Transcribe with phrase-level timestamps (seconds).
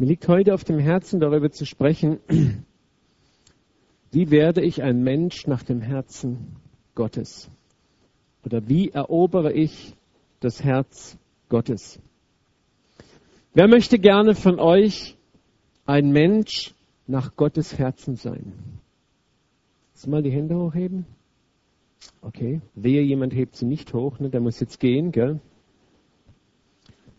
[0.00, 2.20] Mir liegt heute auf dem Herzen, darüber zu sprechen,
[4.10, 6.56] wie werde ich ein Mensch nach dem Herzen
[6.94, 7.50] Gottes?
[8.42, 9.94] Oder wie erobere ich
[10.40, 11.18] das Herz
[11.50, 12.00] Gottes?
[13.52, 15.18] Wer möchte gerne von euch
[15.84, 16.74] ein Mensch
[17.06, 18.54] nach Gottes Herzen sein?
[19.92, 21.04] Lass mal die Hände hochheben.
[22.22, 22.62] Okay.
[22.74, 24.30] Wehe, jemand hebt sie nicht hoch, ne?
[24.30, 25.40] der muss jetzt gehen, gell?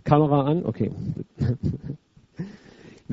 [0.03, 0.91] Kamera an, okay.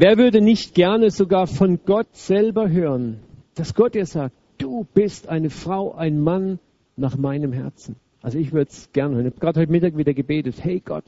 [0.01, 3.19] Wer würde nicht gerne sogar von Gott selber hören,
[3.57, 6.61] dass Gott dir sagt, du bist eine Frau, ein Mann
[6.95, 7.97] nach meinem Herzen.
[8.23, 9.27] Also ich würde es gerne hören.
[9.27, 11.03] Ich habe gerade heute Mittag wieder gebetet, hey Gott,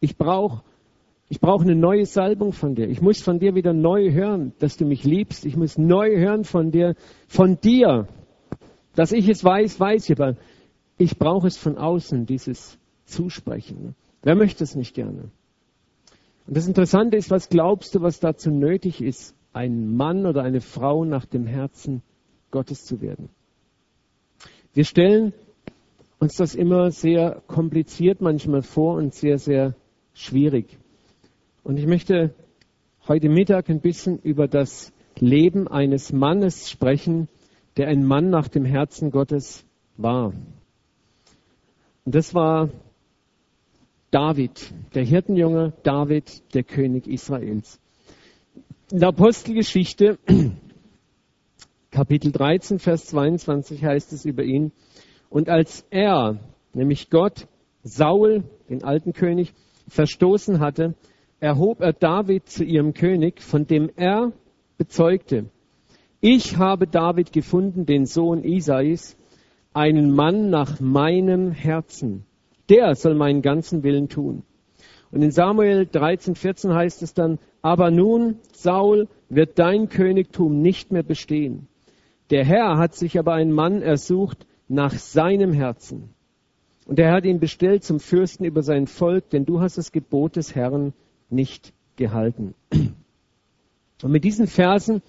[0.00, 0.62] ich brauche
[1.28, 2.88] ich brauche eine neue Salbung von dir.
[2.88, 5.44] Ich muss von dir wieder neu hören, dass du mich liebst.
[5.44, 6.94] Ich muss neu hören von dir,
[7.28, 8.08] von dir.
[8.94, 10.36] Dass ich es weiß, weiß ich, aber
[10.96, 13.94] ich brauche es von außen, dieses Zusprechen.
[14.22, 15.30] Wer möchte es nicht gerne?
[16.46, 20.60] Und das Interessante ist, was glaubst du, was dazu nötig ist, ein Mann oder eine
[20.60, 22.02] Frau nach dem Herzen
[22.50, 23.28] Gottes zu werden?
[24.72, 25.32] Wir stellen
[26.18, 29.74] uns das immer sehr kompliziert manchmal vor und sehr, sehr
[30.12, 30.78] schwierig.
[31.64, 32.34] Und ich möchte
[33.08, 37.28] heute Mittag ein bisschen über das Leben eines Mannes sprechen,
[37.76, 39.64] der ein Mann nach dem Herzen Gottes
[39.96, 40.32] war.
[42.04, 42.68] Und das war
[44.10, 47.80] David, der Hirtenjunge David, der König Israels.
[48.90, 50.18] In der Apostelgeschichte,
[51.92, 54.72] Kapitel 13, Vers 22 heißt es über ihn,
[55.28, 56.40] und als er,
[56.74, 57.46] nämlich Gott,
[57.84, 59.52] Saul, den alten König,
[59.86, 60.94] verstoßen hatte,
[61.38, 64.32] erhob er David zu ihrem König, von dem er
[64.76, 65.50] bezeugte,
[66.20, 69.16] ich habe David gefunden, den Sohn Isais,
[69.72, 72.26] einen Mann nach meinem Herzen.
[72.70, 74.44] Der soll meinen ganzen Willen tun.
[75.10, 80.92] Und in Samuel 13, 14 heißt es dann, aber nun, Saul, wird dein Königtum nicht
[80.92, 81.66] mehr bestehen.
[82.30, 86.10] Der Herr hat sich aber einen Mann ersucht nach seinem Herzen.
[86.86, 90.36] Und er hat ihn bestellt zum Fürsten über sein Volk, denn du hast das Gebot
[90.36, 90.92] des Herrn
[91.28, 92.54] nicht gehalten.
[94.02, 95.02] Und mit diesen Versen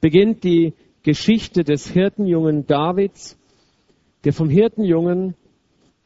[0.00, 3.38] beginnt die Geschichte des Hirtenjungen Davids,
[4.24, 5.34] der vom Hirtenjungen,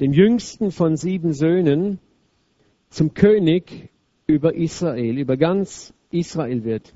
[0.00, 1.98] dem jüngsten von sieben Söhnen,
[2.90, 3.90] zum König
[4.26, 6.94] über Israel, über ganz Israel wird.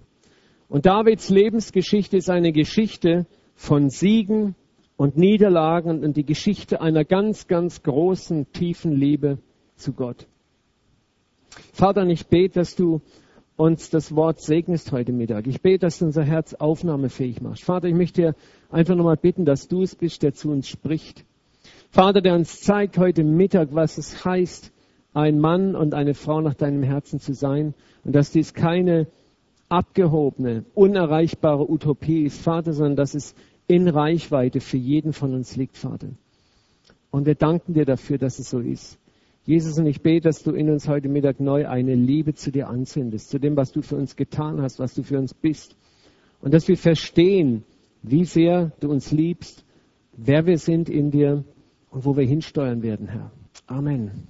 [0.68, 4.54] Und Davids Lebensgeschichte ist eine Geschichte von Siegen
[4.96, 9.38] und Niederlagen und die Geschichte einer ganz, ganz großen, tiefen Liebe
[9.76, 10.26] zu Gott.
[11.72, 13.02] Vater, ich bete, dass du
[13.56, 15.46] uns das Wort segnest heute Mittag.
[15.46, 17.64] Ich bete, dass du unser Herz aufnahmefähig machst.
[17.64, 18.34] Vater, ich möchte dir
[18.70, 21.26] einfach nochmal bitten, dass du es bist, der zu uns spricht.
[21.92, 24.72] Vater, der uns zeigt heute Mittag, was es heißt,
[25.12, 29.08] ein Mann und eine Frau nach deinem Herzen zu sein und dass dies keine
[29.68, 33.34] abgehobene, unerreichbare Utopie ist, Vater, sondern dass es
[33.66, 36.08] in Reichweite für jeden von uns liegt, Vater.
[37.10, 38.98] Und wir danken dir dafür, dass es so ist.
[39.44, 42.70] Jesus, und ich bete, dass du in uns heute Mittag neu eine Liebe zu dir
[42.70, 45.76] anzündest, zu dem, was du für uns getan hast, was du für uns bist.
[46.40, 47.64] Und dass wir verstehen,
[48.02, 49.62] wie sehr du uns liebst,
[50.16, 51.44] wer wir sind in dir
[51.92, 53.30] und wo wir hinsteuern werden, Herr.
[53.66, 54.26] Amen.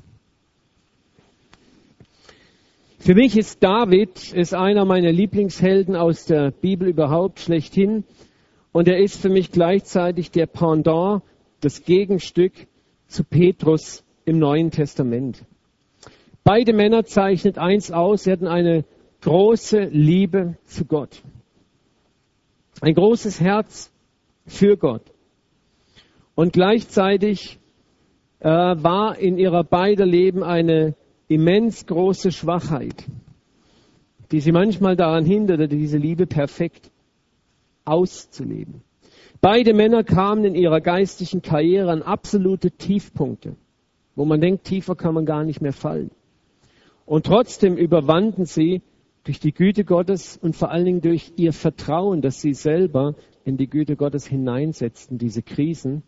[2.99, 8.05] Für mich ist David ist einer meiner Lieblingshelden aus der Bibel überhaupt schlechthin.
[8.73, 11.23] Und er ist für mich gleichzeitig der Pendant,
[11.61, 12.53] das Gegenstück
[13.07, 15.45] zu Petrus im Neuen Testament.
[16.45, 18.85] Beide Männer zeichnet eins aus, sie hatten eine
[19.21, 21.23] große Liebe zu Gott.
[22.81, 23.93] Ein großes Herz
[24.47, 25.12] für Gott.
[26.35, 27.59] Und gleichzeitig
[28.41, 30.95] äh, war in ihrer beider Leben eine
[31.29, 33.05] immens große Schwachheit,
[34.31, 36.91] die sie manchmal daran hinderte, diese Liebe perfekt
[37.85, 38.83] auszuleben.
[39.41, 43.57] Beide Männer kamen in ihrer geistlichen Karriere an absolute Tiefpunkte
[44.15, 46.11] wo man denkt, tiefer kann man gar nicht mehr fallen.
[47.07, 48.83] Und trotzdem überwanden sie
[49.25, 53.15] durch die Güte Gottes und vor allen Dingen durch ihr Vertrauen, dass sie selber
[53.45, 56.03] in die Güte Gottes hineinsetzten, diese Krisen,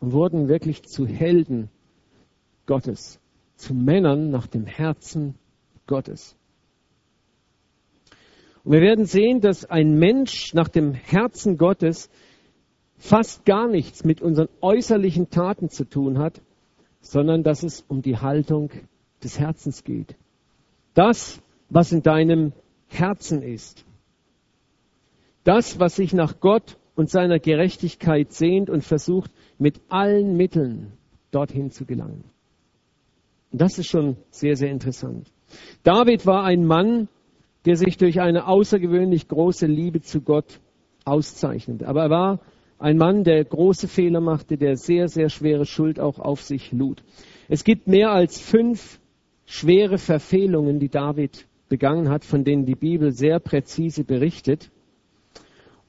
[0.00, 1.70] wurden wirklich zu Helden
[2.66, 3.20] Gottes,
[3.56, 5.34] zu Männern nach dem Herzen
[5.86, 6.36] Gottes.
[8.64, 12.10] Und wir werden sehen, dass ein Mensch nach dem Herzen Gottes
[12.96, 16.40] fast gar nichts mit unseren äußerlichen Taten zu tun hat,
[17.00, 18.70] sondern dass es um die Haltung
[19.22, 20.16] des Herzens geht.
[20.94, 22.52] Das, was in deinem
[22.88, 23.84] Herzen ist.
[25.44, 30.92] Das, was sich nach Gott und seiner Gerechtigkeit sehnt und versucht, mit allen Mitteln
[31.30, 32.24] dorthin zu gelangen.
[33.50, 35.26] Und das ist schon sehr, sehr interessant.
[35.82, 37.08] David war ein Mann,
[37.64, 40.60] der sich durch eine außergewöhnlich große Liebe zu Gott
[41.06, 41.84] auszeichnet.
[41.84, 42.40] Aber er war
[42.78, 47.02] ein Mann, der große Fehler machte, der sehr, sehr schwere Schuld auch auf sich lud.
[47.48, 49.00] Es gibt mehr als fünf
[49.46, 54.70] schwere Verfehlungen, die David begangen hat, von denen die Bibel sehr präzise berichtet.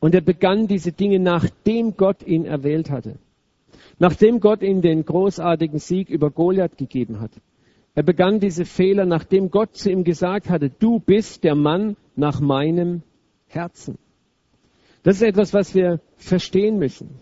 [0.01, 3.19] Und er begann diese Dinge, nachdem Gott ihn erwählt hatte.
[3.99, 7.31] Nachdem Gott ihm den großartigen Sieg über Goliath gegeben hat.
[7.93, 12.39] Er begann diese Fehler, nachdem Gott zu ihm gesagt hatte, du bist der Mann nach
[12.39, 13.03] meinem
[13.47, 13.99] Herzen.
[15.03, 17.19] Das ist etwas, was wir verstehen müssen.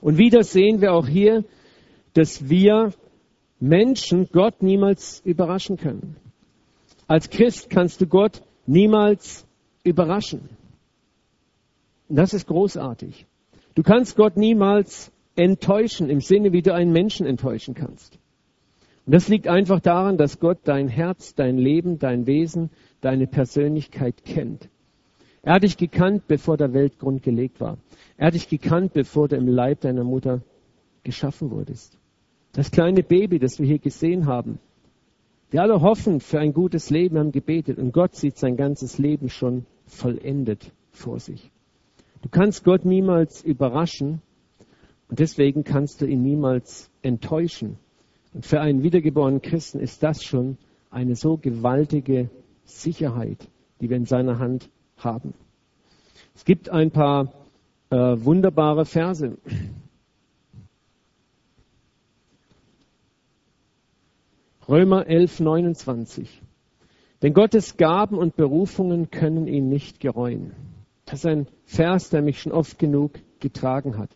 [0.00, 1.44] Und wieder sehen wir auch hier,
[2.14, 2.92] dass wir
[3.60, 6.16] Menschen Gott niemals überraschen können.
[7.06, 9.46] Als Christ kannst du Gott niemals
[9.84, 10.55] überraschen.
[12.08, 13.26] Das ist großartig.
[13.74, 18.18] Du kannst Gott niemals enttäuschen im Sinne, wie du einen Menschen enttäuschen kannst.
[19.04, 22.70] Und das liegt einfach daran, dass Gott dein Herz, dein Leben, dein Wesen,
[23.00, 24.68] deine Persönlichkeit kennt.
[25.42, 27.78] Er hat dich gekannt, bevor der Weltgrund gelegt war.
[28.16, 30.42] Er hat dich gekannt, bevor du im Leib deiner Mutter
[31.04, 31.96] geschaffen wurdest.
[32.52, 34.58] Das kleine Baby, das wir hier gesehen haben.
[35.50, 39.28] Wir alle hoffen für ein gutes Leben, haben gebetet und Gott sieht sein ganzes Leben
[39.28, 41.52] schon vollendet vor sich.
[42.26, 44.20] Du kannst Gott niemals überraschen
[45.08, 47.78] und deswegen kannst du ihn niemals enttäuschen.
[48.34, 50.58] Und für einen wiedergeborenen Christen ist das schon
[50.90, 52.28] eine so gewaltige
[52.64, 53.46] Sicherheit,
[53.80, 55.34] die wir in seiner Hand haben.
[56.34, 57.32] Es gibt ein paar
[57.90, 59.38] äh, wunderbare Verse.
[64.68, 66.42] Römer 11, 29.
[67.22, 70.65] Denn Gottes Gaben und Berufungen können ihn nicht gereuen.
[71.06, 74.10] Das ist ein Vers, der mich schon oft genug getragen hat.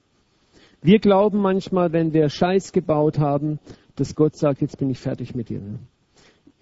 [0.83, 3.61] Wir glauben manchmal, wenn wir Scheiß gebaut haben,
[3.95, 5.61] dass Gott sagt, jetzt bin ich fertig mit dir.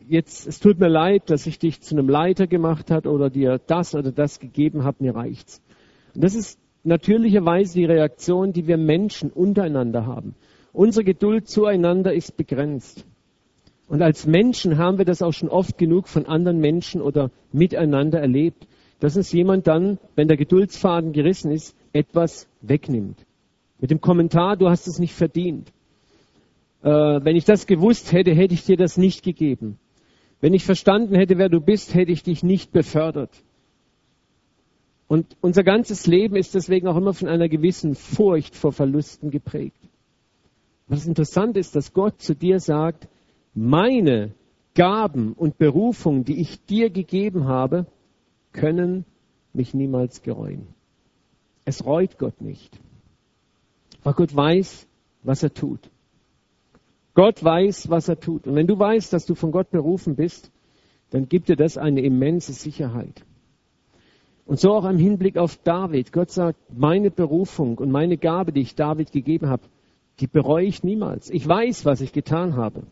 [0.07, 3.59] Jetzt, es tut mir leid, dass ich dich zu einem Leiter gemacht hat oder dir
[3.67, 5.63] das oder das gegeben habe, mir reicht's.
[6.15, 10.35] Und das ist natürlicherweise die Reaktion, die wir Menschen untereinander haben.
[10.73, 13.07] Unsere Geduld zueinander ist begrenzt.
[13.87, 18.21] Und als Menschen haben wir das auch schon oft genug von anderen Menschen oder miteinander
[18.21, 18.67] erlebt
[19.01, 23.25] dass uns jemand dann, wenn der Geduldsfaden gerissen ist, etwas wegnimmt.
[23.81, 25.73] Mit dem Kommentar, du hast es nicht verdient.
[26.83, 29.79] Äh, wenn ich das gewusst hätte, hätte ich dir das nicht gegeben.
[30.41, 33.31] Wenn ich verstanden hätte, wer du bist, hätte ich dich nicht befördert.
[35.09, 39.81] Und unser ganzes Leben ist deswegen auch immer von einer gewissen Furcht vor Verlusten geprägt.
[40.87, 43.09] Was interessant ist, dass Gott zu dir sagt,
[43.55, 44.33] meine
[44.75, 47.87] Gaben und Berufung, die ich dir gegeben habe,
[48.53, 49.05] können
[49.53, 50.67] mich niemals gereuen.
[51.65, 52.79] Es reut Gott nicht.
[54.03, 54.87] Weil Gott weiß,
[55.23, 55.91] was er tut.
[57.15, 58.47] Gott weiß, was er tut.
[58.47, 60.51] Und wenn du weißt, dass du von Gott berufen bist,
[61.11, 63.25] dann gibt dir das eine immense Sicherheit.
[64.47, 66.13] Und so auch im Hinblick auf David.
[66.13, 69.65] Gott sagt, meine Berufung und meine Gabe, die ich David gegeben habe,
[70.21, 71.29] die bereue ich niemals.
[71.31, 72.85] Ich weiß, was ich getan habe.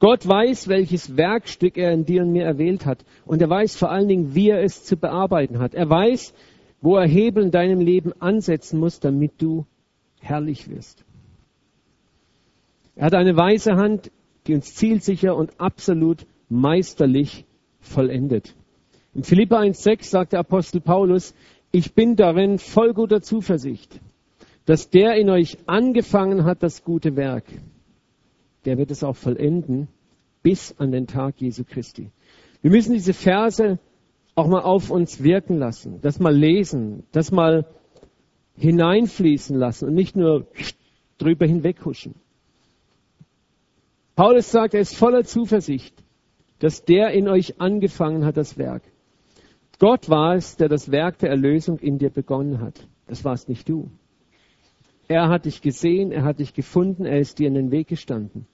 [0.00, 3.04] Gott weiß, welches Werkstück er in dir und mir erwählt hat.
[3.26, 5.74] Und er weiß vor allen Dingen, wie er es zu bearbeiten hat.
[5.74, 6.32] Er weiß,
[6.80, 9.66] wo er Hebel in deinem Leben ansetzen muss, damit du
[10.18, 11.04] herrlich wirst.
[12.96, 14.10] Er hat eine weise Hand,
[14.46, 17.44] die uns zielsicher und absolut meisterlich
[17.80, 18.54] vollendet.
[19.14, 21.34] In Philippa 1,6 sagt der Apostel Paulus,
[21.72, 24.00] ich bin darin voll guter Zuversicht,
[24.64, 27.44] dass der in euch angefangen hat, das gute Werk,
[28.64, 29.88] der wird es auch vollenden
[30.42, 32.10] bis an den Tag Jesu Christi.
[32.62, 33.78] Wir müssen diese Verse
[34.34, 37.66] auch mal auf uns wirken lassen, das mal lesen, das mal
[38.56, 40.46] hineinfließen lassen und nicht nur
[41.18, 42.14] drüber hinweghuschen.
[44.14, 45.94] Paulus sagt, er ist voller Zuversicht,
[46.58, 48.82] dass der in euch angefangen hat, das Werk.
[49.78, 52.86] Gott war es, der das Werk der Erlösung in dir begonnen hat.
[53.06, 53.90] Das warst nicht du.
[55.10, 58.46] Er hat dich gesehen, er hat dich gefunden, er ist dir in den Weg gestanden.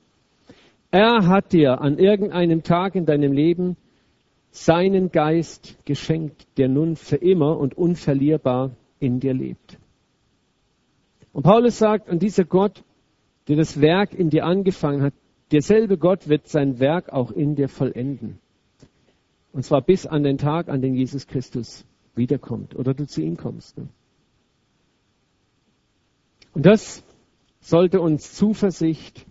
[0.90, 3.76] Er hat dir an irgendeinem Tag in deinem Leben
[4.52, 8.70] seinen Geist geschenkt, der nun für immer und unverlierbar
[9.00, 9.78] in dir lebt.
[11.34, 12.82] Und Paulus sagt, und dieser Gott,
[13.48, 15.12] der das Werk in dir angefangen hat,
[15.52, 18.38] derselbe Gott wird sein Werk auch in dir vollenden.
[19.52, 21.84] Und zwar bis an den Tag, an den Jesus Christus
[22.14, 23.76] wiederkommt oder du zu ihm kommst.
[23.76, 23.88] Ne?
[26.56, 27.04] Und das
[27.60, 29.26] sollte uns Zuversicht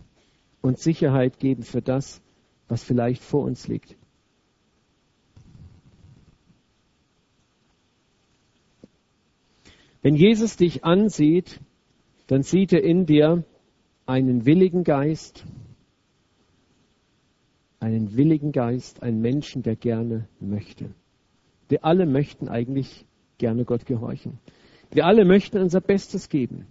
[0.62, 2.22] und Sicherheit geben für das,
[2.68, 3.96] was vielleicht vor uns liegt.
[10.04, 11.62] Wenn Jesus dich ansieht,
[12.28, 13.44] dann sieht er in dir
[14.06, 15.46] einen willigen Geist,
[17.80, 20.94] einen willigen Geist, einen Menschen, der gerne möchte.
[21.70, 23.04] Wir alle möchten eigentlich
[23.40, 24.38] gerne Gott gehorchen.
[24.92, 26.68] Wir alle möchten unser Bestes geben.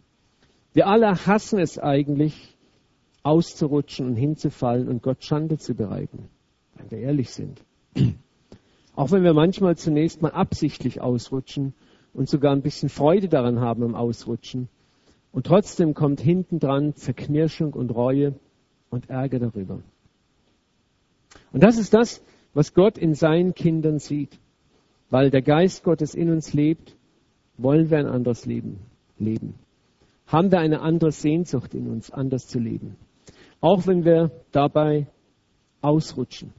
[0.75, 2.57] Wir alle hassen es eigentlich,
[3.23, 6.29] auszurutschen und hinzufallen und Gott Schande zu bereiten,
[6.75, 7.65] wenn wir ehrlich sind.
[8.97, 11.75] Auch wenn wir manchmal zunächst mal absichtlich ausrutschen
[12.13, 14.69] und sogar ein bisschen Freude daran haben am Ausrutschen.
[15.33, 18.35] Und trotzdem kommt hinten dran Zerknirschung und Reue
[18.91, 19.81] und Ärger darüber.
[21.53, 22.21] Und das ist das,
[22.53, 24.39] was Gott in seinen Kindern sieht.
[25.11, 26.97] Weil der Geist Gottes in uns lebt,
[27.59, 28.81] wollen wir ein anderes Leben
[29.19, 29.55] leben.
[30.27, 32.97] Haben wir eine andere Sehnsucht in uns, anders zu leben.
[33.61, 35.07] Auch wenn wir dabei
[35.81, 36.53] ausrutschen.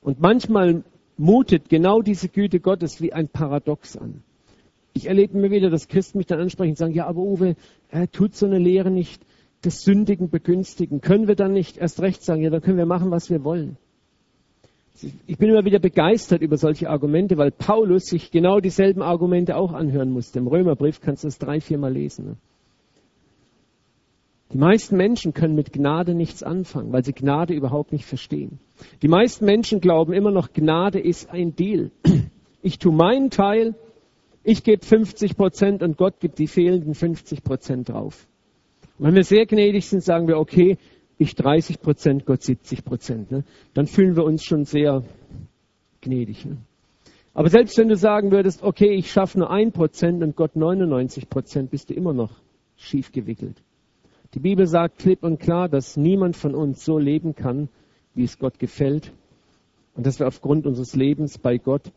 [0.00, 0.84] Und manchmal
[1.16, 4.22] mutet genau diese Güte Gottes wie ein Paradox an.
[4.92, 7.56] Ich erlebe immer wieder, dass Christen mich dann ansprechen und sagen, ja, aber Uwe,
[7.90, 9.22] er tut so eine Lehre nicht
[9.64, 11.00] des Sündigen begünstigen.
[11.00, 13.76] Können wir dann nicht erst recht sagen, ja, dann können wir machen, was wir wollen.
[15.26, 19.72] Ich bin immer wieder begeistert über solche Argumente, weil Paulus sich genau dieselben Argumente auch
[19.72, 20.38] anhören musste.
[20.38, 22.26] Im Römerbrief kannst du das drei, viermal lesen.
[22.26, 22.36] Ne?
[24.52, 28.58] Die meisten Menschen können mit Gnade nichts anfangen, weil sie Gnade überhaupt nicht verstehen.
[29.00, 31.90] Die meisten Menschen glauben immer noch, Gnade ist ein Deal.
[32.62, 33.74] Ich tue meinen Teil,
[34.44, 38.26] ich gebe 50 Prozent und Gott gibt die fehlenden 50 Prozent drauf.
[38.98, 40.76] Und wenn wir sehr gnädig sind, sagen wir, okay,
[41.20, 43.30] ich 30 Prozent, Gott 70 Prozent.
[43.30, 43.44] Ne?
[43.74, 45.04] Dann fühlen wir uns schon sehr
[46.00, 46.46] gnädig.
[46.46, 46.56] Ne?
[47.34, 51.28] Aber selbst wenn du sagen würdest, okay, ich schaffe nur ein Prozent und Gott 99
[51.28, 52.32] Prozent, bist du immer noch
[52.76, 53.56] schief gewickelt.
[54.32, 57.68] Die Bibel sagt klipp und klar, dass niemand von uns so leben kann,
[58.14, 59.12] wie es Gott gefällt.
[59.94, 61.92] Und dass wir aufgrund unseres Lebens bei Gott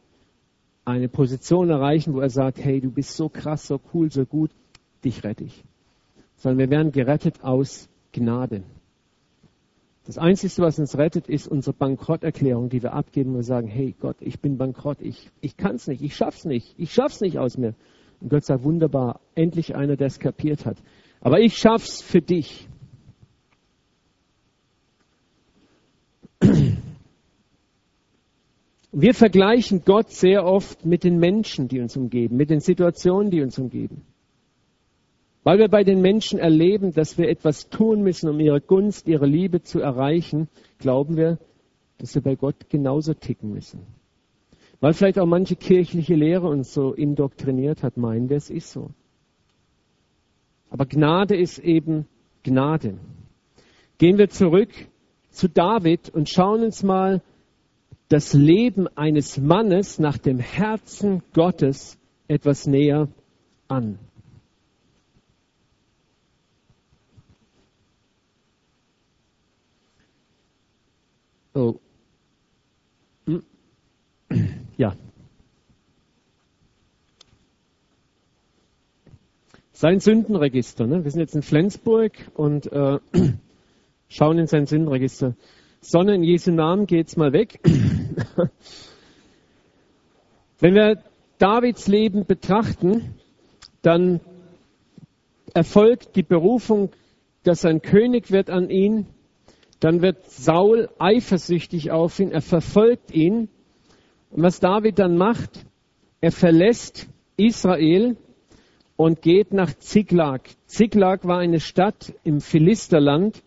[0.83, 4.51] eine Position erreichen, wo er sagt, hey, du bist so krass, so cool, so gut,
[5.05, 5.63] dich rette ich.
[6.35, 8.63] Sondern wir werden gerettet aus Gnade.
[10.05, 14.17] Das Einzige, was uns rettet, ist unsere Bankrotterklärung, die wir abgeben und sagen, hey Gott,
[14.19, 17.57] ich bin bankrott, ich, ich kann es nicht, ich schaff's nicht, ich schaff's nicht aus
[17.57, 17.73] mir.
[18.19, 20.77] Und Gott sagt, wunderbar, endlich einer, der es kapiert hat.
[21.21, 22.67] Aber ich schaff's für dich.
[28.91, 33.41] Wir vergleichen Gott sehr oft mit den Menschen, die uns umgeben, mit den Situationen, die
[33.41, 34.05] uns umgeben.
[35.43, 39.25] Weil wir bei den Menschen erleben, dass wir etwas tun müssen, um ihre Gunst, ihre
[39.25, 40.47] Liebe zu erreichen,
[40.79, 41.37] glauben wir,
[41.97, 43.81] dass wir bei Gott genauso ticken müssen.
[44.79, 48.89] Weil vielleicht auch manche kirchliche Lehre uns so indoktriniert hat, meinen wir, es ist so.
[50.69, 52.07] Aber Gnade ist eben
[52.43, 52.97] Gnade.
[53.97, 54.69] Gehen wir zurück
[55.29, 57.21] zu David und schauen uns mal
[58.09, 61.97] das Leben eines Mannes nach dem Herzen Gottes
[62.27, 63.07] etwas näher
[63.67, 63.99] an.
[71.53, 71.75] Oh.
[73.27, 73.43] Hm.
[74.77, 74.95] Ja.
[79.71, 80.87] Sein Sündenregister.
[80.87, 81.03] Ne?
[81.03, 82.99] Wir sind jetzt in Flensburg und äh,
[84.09, 85.35] schauen in sein Sündenregister.
[85.81, 87.59] Sonne in Jesu Namen geht's mal weg.
[90.59, 91.03] Wenn wir
[91.37, 93.15] Davids Leben betrachten,
[93.81, 94.21] dann
[95.53, 96.89] erfolgt die Berufung,
[97.43, 99.05] dass ein König wird an ihn
[99.83, 103.49] dann wird Saul eifersüchtig auf ihn, er verfolgt ihn.
[104.29, 105.65] Und was David dann macht,
[106.21, 108.15] er verlässt Israel
[108.95, 110.41] und geht nach Ziklag.
[110.67, 113.43] Ziklag war eine Stadt im Philisterland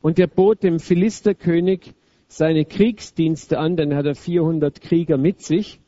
[0.00, 1.94] und er bot dem Philisterkönig
[2.26, 5.78] seine Kriegsdienste an, denn er hatte 400 Krieger mit sich.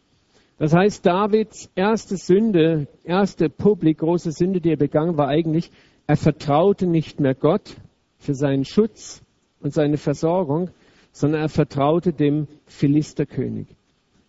[0.58, 5.72] Das heißt, Davids erste Sünde, erste publik große Sünde, die er begangen, war eigentlich,
[6.06, 7.74] er vertraute nicht mehr Gott
[8.18, 9.21] für seinen Schutz
[9.62, 10.70] und seine Versorgung,
[11.12, 13.66] sondern er vertraute dem Philisterkönig.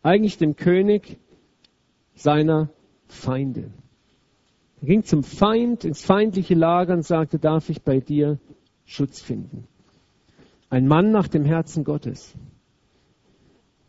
[0.01, 1.17] Eigentlich dem König
[2.15, 2.69] seiner
[3.07, 3.71] Feinde.
[4.81, 8.37] Er ging zum Feind, ins feindliche Lager und sagte, darf ich bei dir
[8.85, 9.67] Schutz finden?
[10.69, 12.33] Ein Mann nach dem Herzen Gottes.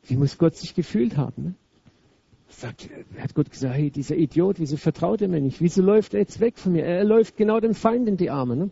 [0.05, 1.43] Wie muss Gott sich gefühlt haben?
[1.43, 1.55] Ne?
[2.49, 5.61] Sagt, hat Gott gesagt, hey, dieser Idiot, wieso vertraut er mir nicht?
[5.61, 6.85] Wieso läuft er jetzt weg von mir?
[6.85, 8.55] Er läuft genau dem Feind in die Arme.
[8.55, 8.71] Ne?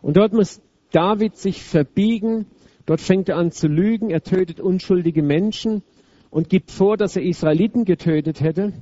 [0.00, 0.60] Und dort muss
[0.92, 2.46] David sich verbiegen.
[2.86, 4.10] Dort fängt er an zu lügen.
[4.10, 5.82] Er tötet unschuldige Menschen
[6.30, 8.72] und gibt vor, dass er Israeliten getötet hätte.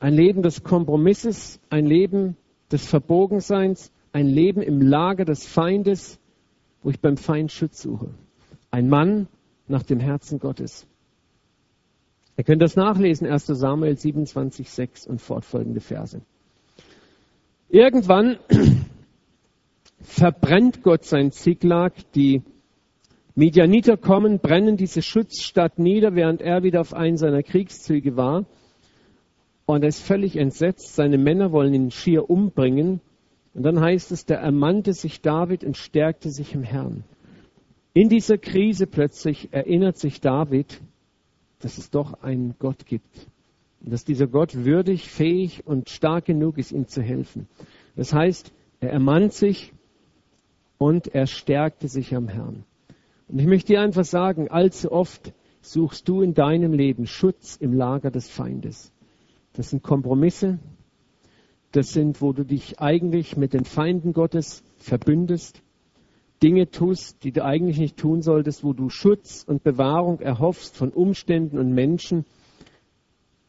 [0.00, 2.36] Ein Leben des Kompromisses, ein Leben
[2.70, 6.18] des Verbogenseins, ein Leben im Lager des Feindes,
[6.82, 8.10] wo ich beim Feind Schutz suche.
[8.70, 9.28] Ein Mann
[9.68, 10.86] nach dem Herzen Gottes.
[12.36, 16.20] Ihr könnt das nachlesen, 1 Samuel 27, 6 und fortfolgende Verse.
[17.68, 18.38] Irgendwann
[20.02, 21.92] verbrennt Gott sein Ziklag.
[22.14, 22.42] Die
[23.34, 28.44] Medianiter kommen, brennen diese Schutzstadt nieder, während er wieder auf einen seiner Kriegszüge war.
[29.64, 30.94] Und er ist völlig entsetzt.
[30.94, 33.00] Seine Männer wollen ihn schier umbringen.
[33.54, 37.04] Und dann heißt es, der ermannte sich David und stärkte sich im Herrn.
[37.94, 40.80] In dieser Krise plötzlich erinnert sich David,
[41.60, 43.28] dass es doch einen Gott gibt.
[43.84, 47.46] Und dass dieser Gott würdig, fähig und stark genug ist, ihm zu helfen.
[47.94, 49.72] Das heißt, er ermannt sich
[50.82, 52.64] und er stärkte sich am Herrn.
[53.28, 57.72] Und ich möchte dir einfach sagen, allzu oft suchst du in deinem Leben Schutz im
[57.72, 58.90] Lager des Feindes.
[59.52, 60.58] Das sind Kompromisse,
[61.70, 65.62] das sind, wo du dich eigentlich mit den Feinden Gottes verbündest,
[66.42, 70.90] Dinge tust, die du eigentlich nicht tun solltest, wo du Schutz und Bewahrung erhoffst von
[70.90, 72.24] Umständen und Menschen,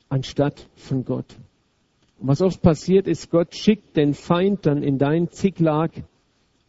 [0.07, 1.35] anstatt von Gott.
[2.19, 6.03] Und was oft passiert ist, Gott schickt den Feind dann in dein Zicklag,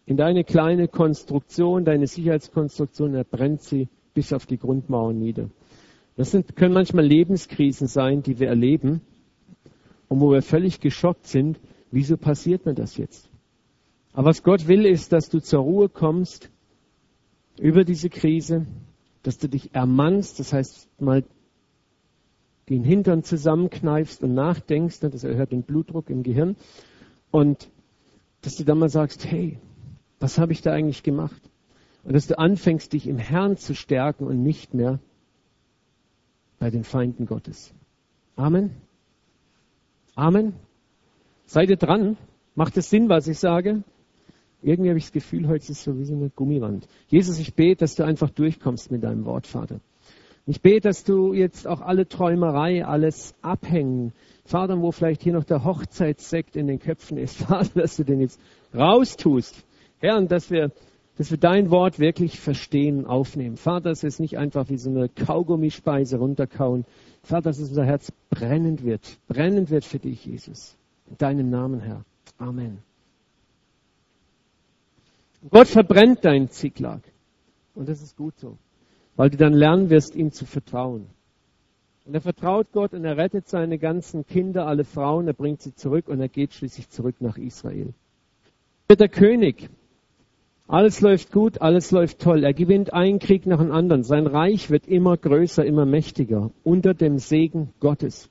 [0.07, 5.49] in deine kleine Konstruktion, deine Sicherheitskonstruktion, er brennt sie bis auf die Grundmauern nieder.
[6.17, 9.01] Das sind, können manchmal Lebenskrisen sein, die wir erleben
[10.09, 11.59] und wo wir völlig geschockt sind,
[11.91, 13.29] wieso passiert mir das jetzt?
[14.13, 16.51] Aber was Gott will, ist, dass du zur Ruhe kommst
[17.59, 18.67] über diese Krise,
[19.23, 21.25] dass du dich ermannst, das heißt mal
[22.69, 26.57] den Hintern zusammenkneifst und nachdenkst, das erhöht den Blutdruck im Gehirn
[27.31, 27.69] und
[28.43, 29.59] dass du dann mal sagst, hey,
[30.21, 31.41] was habe ich da eigentlich gemacht?
[32.05, 35.01] Und dass du anfängst, dich im Herrn zu stärken und nicht mehr
[36.59, 37.75] bei den Feinden Gottes.
[38.37, 38.71] Amen.
[40.15, 40.55] Amen.
[41.47, 42.17] Seid ihr dran?
[42.55, 43.83] Macht es Sinn, was ich sage?
[44.63, 46.89] Irgendwie habe ich das Gefühl, heute ist es so wie so eine Gummiwand.
[47.09, 49.81] Jesus, ich bete, dass du einfach durchkommst mit deinem Wort, Vater.
[50.47, 54.13] Ich bete, dass du jetzt auch alle Träumerei, alles abhängen,
[54.45, 58.21] Vater, wo vielleicht hier noch der Hochzeitssekt in den Köpfen ist, Vater, dass du den
[58.21, 58.41] jetzt
[58.75, 59.65] raustust.
[60.05, 60.71] Herr, und dass wir,
[61.17, 63.57] dass wir dein Wort wirklich verstehen, aufnehmen.
[63.57, 66.85] Vater, dass es nicht einfach wie so eine Kaugummispeise runterkauen.
[67.23, 70.77] Vater, dass unser Herz brennend wird, brennend wird für dich, Jesus.
[71.09, 72.05] In deinem Namen, Herr.
[72.37, 72.79] Amen.
[75.51, 77.01] Gott verbrennt deinen Ziklag.
[77.75, 78.59] Und das ist gut so,
[79.17, 81.07] weil du dann lernen wirst, ihm zu vertrauen.
[82.05, 85.75] Und er vertraut Gott und er rettet seine ganzen Kinder, alle Frauen, er bringt sie
[85.75, 87.95] zurück und er geht schließlich zurück nach Israel.
[88.87, 89.71] Wird der König,
[90.67, 92.43] alles läuft gut, alles läuft toll.
[92.43, 94.03] Er gewinnt einen Krieg nach dem anderen.
[94.03, 98.31] Sein Reich wird immer größer, immer mächtiger unter dem Segen Gottes.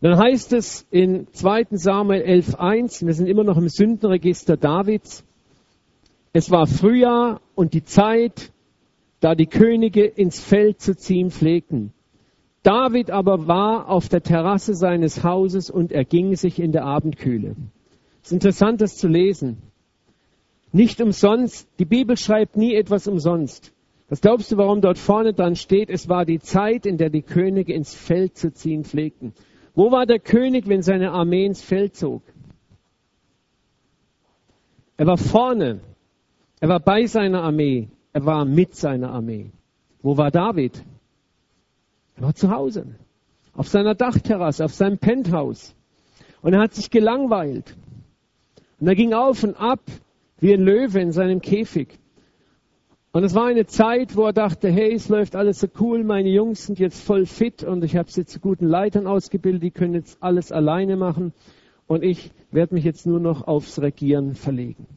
[0.00, 1.66] Dann heißt es in 2.
[1.72, 5.24] Samuel 11.1, wir sind immer noch im Sündenregister Davids,
[6.32, 8.52] es war Frühjahr und die Zeit,
[9.20, 11.92] da die Könige ins Feld zu ziehen pflegten.
[12.62, 17.54] David aber war auf der Terrasse seines Hauses und erging sich in der Abendkühle.
[18.22, 19.58] Es ist interessant, das zu lesen.
[20.72, 23.72] Nicht umsonst, die Bibel schreibt nie etwas umsonst.
[24.08, 25.90] Was glaubst du, warum dort vorne dran steht?
[25.90, 29.34] Es war die Zeit, in der die Könige ins Feld zu ziehen pflegten.
[29.74, 32.22] Wo war der König, wenn seine Armee ins Feld zog?
[34.96, 35.80] Er war vorne.
[36.60, 37.88] Er war bei seiner Armee.
[38.12, 39.50] Er war mit seiner Armee.
[40.02, 40.84] Wo war David?
[42.16, 42.86] Er war zu Hause.
[43.54, 45.74] Auf seiner Dachterrasse, auf seinem Penthouse.
[46.40, 47.76] Und er hat sich gelangweilt.
[48.80, 49.80] Und er ging auf und ab
[50.42, 52.00] wie ein Löwe in seinem Käfig.
[53.12, 56.30] Und es war eine Zeit, wo er dachte, hey, es läuft alles so cool, meine
[56.30, 59.94] Jungs sind jetzt voll fit und ich habe sie zu guten Leitern ausgebildet, die können
[59.94, 61.32] jetzt alles alleine machen
[61.86, 64.88] und ich werde mich jetzt nur noch aufs Regieren verlegen.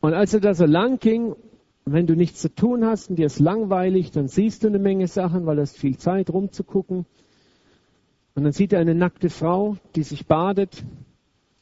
[0.00, 1.34] Und als er da so lang ging,
[1.86, 5.08] wenn du nichts zu tun hast und dir ist langweilig, dann siehst du eine Menge
[5.08, 7.04] Sachen, weil du hast viel Zeit rumzugucken.
[8.36, 10.84] Und dann sieht er eine nackte Frau, die sich badet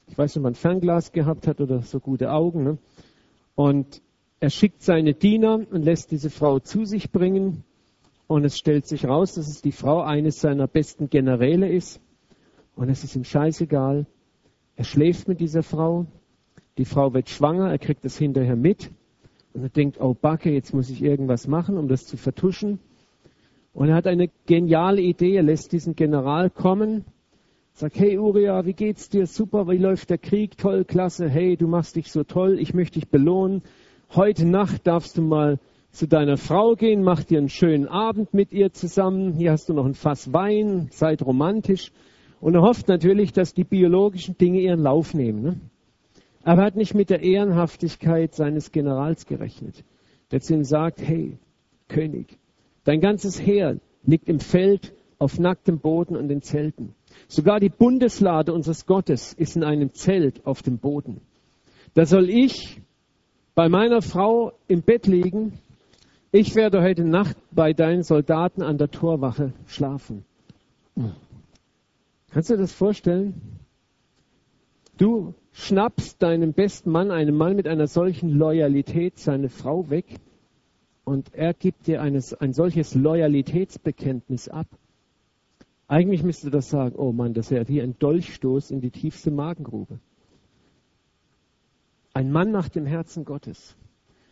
[0.08, 2.64] ich weiß nicht, ob man Fernglas gehabt hat oder so gute Augen.
[2.64, 2.78] Ne?
[3.54, 4.00] Und
[4.38, 7.64] er schickt seine Diener und lässt diese Frau zu sich bringen.
[8.28, 12.00] Und es stellt sich raus, dass es die Frau eines seiner besten Generäle ist.
[12.74, 14.06] Und es ist ihm scheißegal.
[14.76, 16.06] Er schläft mit dieser Frau.
[16.78, 17.70] Die Frau wird schwanger.
[17.70, 18.90] Er kriegt das hinterher mit.
[19.54, 22.78] Und er denkt, oh Backe, jetzt muss ich irgendwas machen, um das zu vertuschen.
[23.72, 25.36] Und er hat eine geniale Idee.
[25.36, 27.04] Er lässt diesen General kommen
[27.78, 29.26] Sag, hey Uriah, wie geht's dir?
[29.26, 30.56] Super, wie läuft der Krieg?
[30.56, 31.28] Toll, klasse.
[31.28, 32.58] Hey, du machst dich so toll.
[32.58, 33.60] Ich möchte dich belohnen.
[34.14, 35.58] Heute Nacht darfst du mal
[35.90, 39.34] zu deiner Frau gehen, mach dir einen schönen Abend mit ihr zusammen.
[39.34, 41.92] Hier hast du noch ein Fass Wein, seid romantisch.
[42.40, 45.42] Und er hofft natürlich, dass die biologischen Dinge ihren Lauf nehmen.
[45.42, 45.60] Ne?
[46.44, 49.84] Aber er hat nicht mit der Ehrenhaftigkeit seines Generals gerechnet,
[50.30, 51.36] der zu ihm sagt, hey,
[51.88, 52.38] König,
[52.84, 56.94] dein ganzes Heer liegt im Feld auf nacktem Boden und in Zelten.
[57.28, 61.20] Sogar die Bundeslade unseres Gottes ist in einem Zelt auf dem Boden.
[61.94, 62.80] Da soll ich
[63.54, 65.58] bei meiner Frau im Bett liegen.
[66.30, 70.24] Ich werde heute Nacht bei deinen Soldaten an der Torwache schlafen.
[72.30, 73.40] Kannst du dir das vorstellen?
[74.98, 80.04] Du schnappst deinem besten Mann, einem Mann mit einer solchen Loyalität, seine Frau weg
[81.04, 84.66] und er gibt dir eines, ein solches Loyalitätsbekenntnis ab.
[85.88, 90.00] Eigentlich müsste das sagen, oh Mann, das wäre wie ein Dolchstoß in die tiefste Magengrube.
[92.12, 93.76] Ein Mann nach dem Herzen Gottes.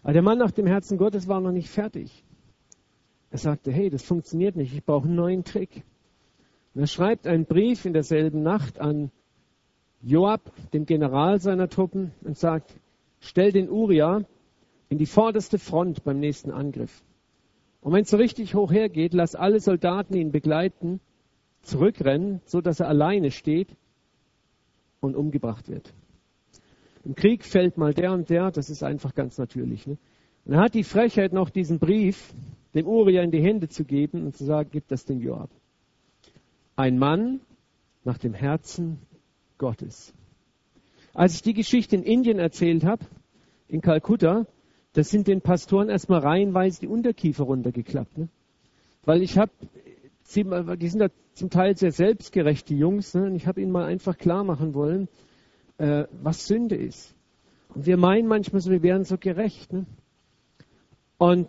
[0.03, 2.25] Aber der Mann nach dem Herzen Gottes war noch nicht fertig.
[3.31, 5.85] Er sagte, hey, das funktioniert nicht, ich brauche einen neuen Trick.
[6.75, 9.11] Und er schreibt einen Brief in derselben Nacht an
[10.03, 12.75] Joab, dem General seiner Truppen, und sagt,
[13.21, 14.25] stell den Uriah
[14.89, 17.03] in die vorderste Front beim nächsten Angriff.
[17.81, 21.01] Und wenn es so richtig hoch hergeht, lass alle Soldaten ihn begleiten,
[21.65, 23.69] zurückrennen, so dass er alleine steht
[25.01, 25.93] und umgebracht wird.
[27.05, 29.87] Im Krieg fällt mal der und der, das ist einfach ganz natürlich.
[29.87, 29.99] Ne?
[30.45, 32.35] Und er hat die Frechheit noch diesen Brief
[32.75, 35.51] dem Uriah in die Hände zu geben und zu sagen, gib das dem Joab.
[36.77, 37.41] Ein Mann
[38.05, 38.99] nach dem Herzen
[39.59, 40.13] Gottes.
[41.15, 43.05] Als ich die Geschichte in Indien erzählt habe,
[43.69, 44.47] in Kalkutta,
[44.95, 48.19] da sind den Pastoren erstmal reihenweise die Unterkiefer runtergeklappt.
[48.19, 48.29] Ne?
[49.05, 49.53] Weil ich habe,
[50.33, 53.25] die sind da zum Teil sehr selbstgerechte Jungs, ne?
[53.25, 55.09] und ich habe ihnen mal einfach klar machen wollen,
[55.79, 57.15] äh, was Sünde ist.
[57.75, 59.73] Und wir meinen manchmal so, wir wären so gerecht.
[59.73, 59.85] Ne?
[61.19, 61.49] Und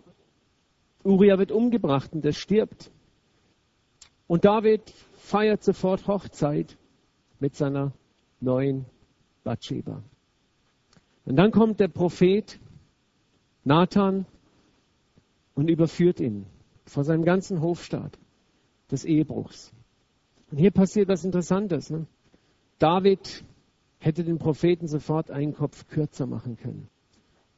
[1.04, 2.90] Uriah wird umgebracht und er stirbt.
[4.26, 4.82] Und David
[5.18, 6.76] feiert sofort Hochzeit
[7.38, 7.92] mit seiner
[8.40, 8.86] neuen
[9.44, 10.02] Bathsheba.
[11.24, 12.58] Und dann kommt der Prophet
[13.62, 14.26] Nathan
[15.54, 16.46] und überführt ihn
[16.86, 18.18] vor seinem ganzen Hofstaat
[18.90, 19.72] des Ehebruchs.
[20.50, 21.90] Und hier passiert was Interessantes.
[21.90, 22.06] Ne?
[22.78, 23.44] David
[23.98, 26.88] hätte den Propheten sofort einen Kopf kürzer machen können.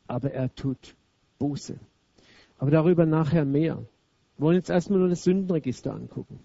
[0.07, 0.95] Aber er tut
[1.39, 1.79] Buße.
[2.59, 3.85] Aber darüber nachher mehr.
[4.37, 6.41] Wir wollen jetzt erstmal nur das Sündenregister angucken.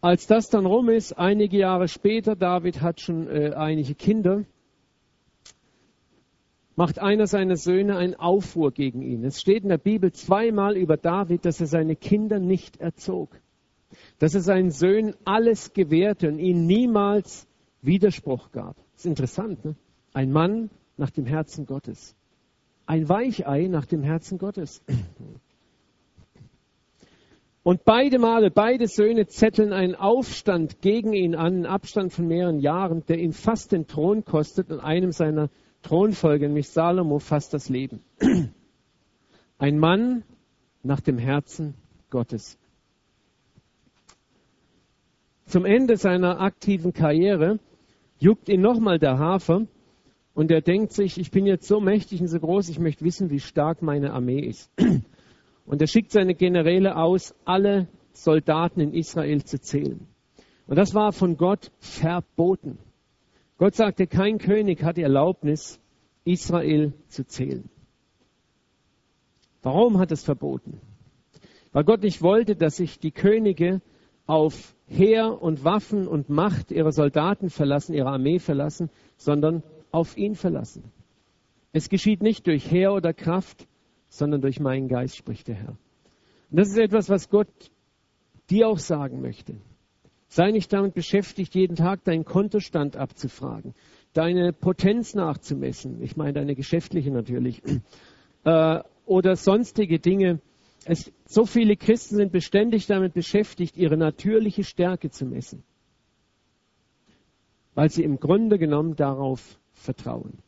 [0.00, 4.44] Als das dann rum ist, einige Jahre später, David hat schon äh, einige Kinder,
[6.78, 9.24] macht einer seiner Söhne einen Aufruhr gegen ihn.
[9.24, 13.40] Es steht in der Bibel zweimal über David, dass er seine Kinder nicht erzog.
[14.20, 17.48] Dass er seinen Söhnen alles gewährte und ihnen niemals
[17.82, 18.76] Widerspruch gab.
[18.92, 19.74] Das ist interessant, ne?
[20.12, 22.14] Ein Mann nach dem Herzen Gottes.
[22.86, 24.80] Ein Weichei nach dem Herzen Gottes.
[27.64, 32.60] Und beide Male, beide Söhne zetteln einen Aufstand gegen ihn an, einen Abstand von mehreren
[32.60, 35.50] Jahren, der ihm fast den Thron kostet und einem seiner
[35.82, 38.00] Thronfolger, nämlich Salomo, fast das Leben.
[39.58, 40.24] Ein Mann
[40.82, 41.74] nach dem Herzen
[42.10, 42.58] Gottes.
[45.46, 47.58] Zum Ende seiner aktiven Karriere
[48.18, 49.66] juckt ihn nochmal der Hafer
[50.34, 53.30] und er denkt sich, ich bin jetzt so mächtig und so groß, ich möchte wissen,
[53.30, 54.70] wie stark meine Armee ist.
[55.66, 60.06] Und er schickt seine Generäle aus, alle Soldaten in Israel zu zählen.
[60.66, 62.78] Und das war von Gott verboten.
[63.58, 65.80] Gott sagte, kein König hat die Erlaubnis,
[66.24, 67.68] Israel zu zählen.
[69.62, 70.80] Warum hat es verboten?
[71.72, 73.82] Weil Gott nicht wollte, dass sich die Könige
[74.26, 80.34] auf Heer und Waffen und Macht ihrer Soldaten verlassen, ihrer Armee verlassen, sondern auf ihn
[80.34, 80.84] verlassen.
[81.72, 83.66] Es geschieht nicht durch Heer oder Kraft,
[84.08, 85.76] sondern durch meinen Geist, spricht der Herr.
[86.50, 87.48] Und das ist etwas, was Gott
[88.48, 89.56] dir auch sagen möchte.
[90.28, 93.74] Sei nicht damit beschäftigt, jeden Tag deinen Kontostand abzufragen,
[94.12, 97.62] deine Potenz nachzumessen, ich meine deine geschäftliche natürlich,
[98.44, 100.40] äh, oder sonstige Dinge.
[100.84, 105.64] Es, so viele Christen sind beständig damit beschäftigt, ihre natürliche Stärke zu messen,
[107.74, 110.38] weil sie im Grunde genommen darauf vertrauen.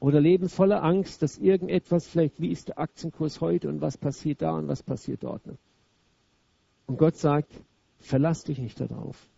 [0.00, 4.42] Oder leben voller Angst, dass irgendetwas vielleicht, wie ist der Aktienkurs heute und was passiert
[4.42, 5.44] da und was passiert dort.
[5.46, 5.56] Ne?
[6.86, 7.52] Und Gott sagt,
[7.98, 9.28] verlass dich nicht darauf.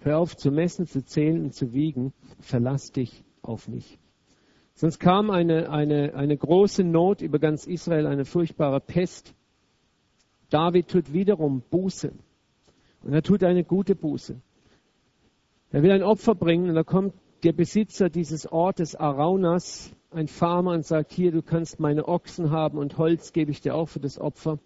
[0.00, 2.12] Hör auf zu messen, zu zählen und zu wiegen.
[2.40, 3.98] Verlass dich auf mich.
[4.74, 9.34] Sonst kam eine, eine, eine große Not über ganz Israel, eine furchtbare Pest.
[10.50, 12.12] David tut wiederum Buße.
[13.02, 14.40] Und er tut eine gute Buße.
[15.70, 20.72] Er will ein Opfer bringen und da kommt der Besitzer dieses Ortes Araunas, ein Farmer,
[20.72, 24.00] und sagt, hier, du kannst meine Ochsen haben und Holz gebe ich dir auch für
[24.00, 24.58] das Opfer.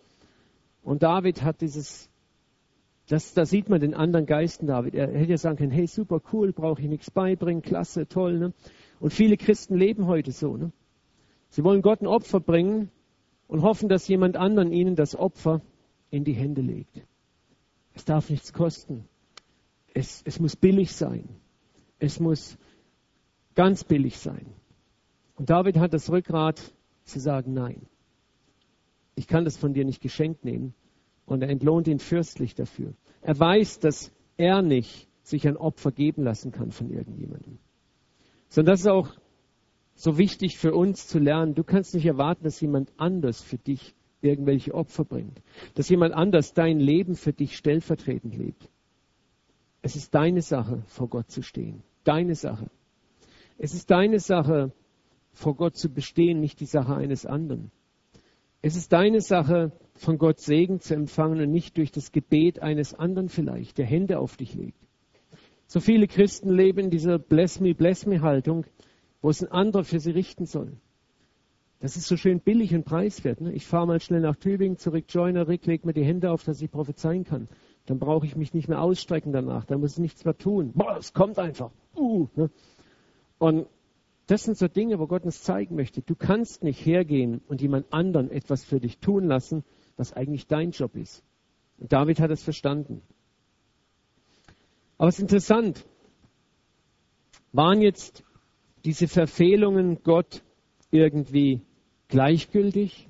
[0.83, 2.11] Und David hat dieses,
[3.09, 4.95] das, da sieht man den anderen Geisten David.
[4.95, 8.38] Er hätte ja sagen können, hey, super cool, brauche ich nichts beibringen, klasse, toll.
[8.38, 8.53] Ne?
[8.99, 10.57] Und viele Christen leben heute so.
[10.57, 10.73] Ne?
[11.51, 12.90] Sie wollen Gott ein Opfer bringen
[13.47, 15.62] und hoffen, dass jemand anderen ihnen das Opfer
[16.11, 17.01] in die Hände legt.
[17.95, 19.05] Es darf nichts kosten.
[19.95, 21.29] Es, es muss billig sein.
[21.99, 22.59] Es muss
[23.55, 24.47] ganz billig sein.
[25.37, 26.61] Und David hat das Rückgrat
[27.05, 27.87] zu sagen, nein,
[29.14, 30.75] ich kann das von dir nicht geschenkt nehmen.
[31.27, 32.95] Und er entlohnt ihn fürstlich dafür.
[33.21, 37.59] Er weiß, dass er nicht sich ein Opfer geben lassen kann von irgendjemandem.
[38.49, 39.09] Sondern das ist auch
[39.97, 41.55] so wichtig für uns zu lernen.
[41.55, 45.43] Du kannst nicht erwarten, dass jemand anders für dich irgendwelche Opfer bringt.
[45.75, 48.71] Dass jemand anders dein Leben für dich stellvertretend lebt.
[49.83, 51.83] Es ist deine Sache, vor Gott zu stehen.
[52.05, 52.71] Deine Sache.
[53.59, 54.73] Es ist deine Sache,
[55.33, 57.71] vor Gott zu bestehen, nicht die Sache eines anderen.
[58.62, 62.95] Es ist deine Sache, von Gott Segen zu empfangen und nicht durch das Gebet eines
[62.95, 64.79] anderen vielleicht, der Hände auf dich legt.
[65.67, 68.65] So viele Christen leben in dieser Bless me, bless me Haltung,
[69.21, 70.73] wo es ein anderer für sie richten soll.
[71.81, 73.41] Das ist so schön billig und preiswert.
[73.41, 73.53] Ne?
[73.53, 76.45] Ich fahre mal schnell nach Tübingen zu Rick Joyner, Rick legt mir die Hände auf,
[76.45, 77.49] dass ich prophezeien kann.
[77.85, 80.73] Dann brauche ich mich nicht mehr ausstrecken danach, dann muss ich nichts mehr tun.
[80.75, 81.71] Boah, es kommt einfach.
[81.95, 82.51] Uh, ne?
[83.39, 83.67] Und
[84.27, 86.03] das sind so Dinge, wo Gott uns zeigen möchte.
[86.03, 89.63] Du kannst nicht hergehen und jemand anderen etwas für dich tun lassen,
[89.97, 91.23] was eigentlich dein Job ist.
[91.79, 93.03] Und David hat es verstanden.
[94.99, 95.85] Aber es ist interessant.
[97.53, 98.25] Waren jetzt
[98.85, 100.43] diese Verfehlungen Gott
[100.91, 101.61] irgendwie
[102.09, 103.09] gleichgültig?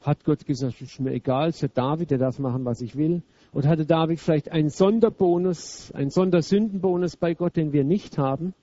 [0.00, 3.22] Hat Gott gesagt, ist mir egal, ist ja David, der darf machen, was ich will?
[3.52, 8.54] Oder hatte David vielleicht einen Sonderbonus, einen Sondersündenbonus bei Gott, den wir nicht haben?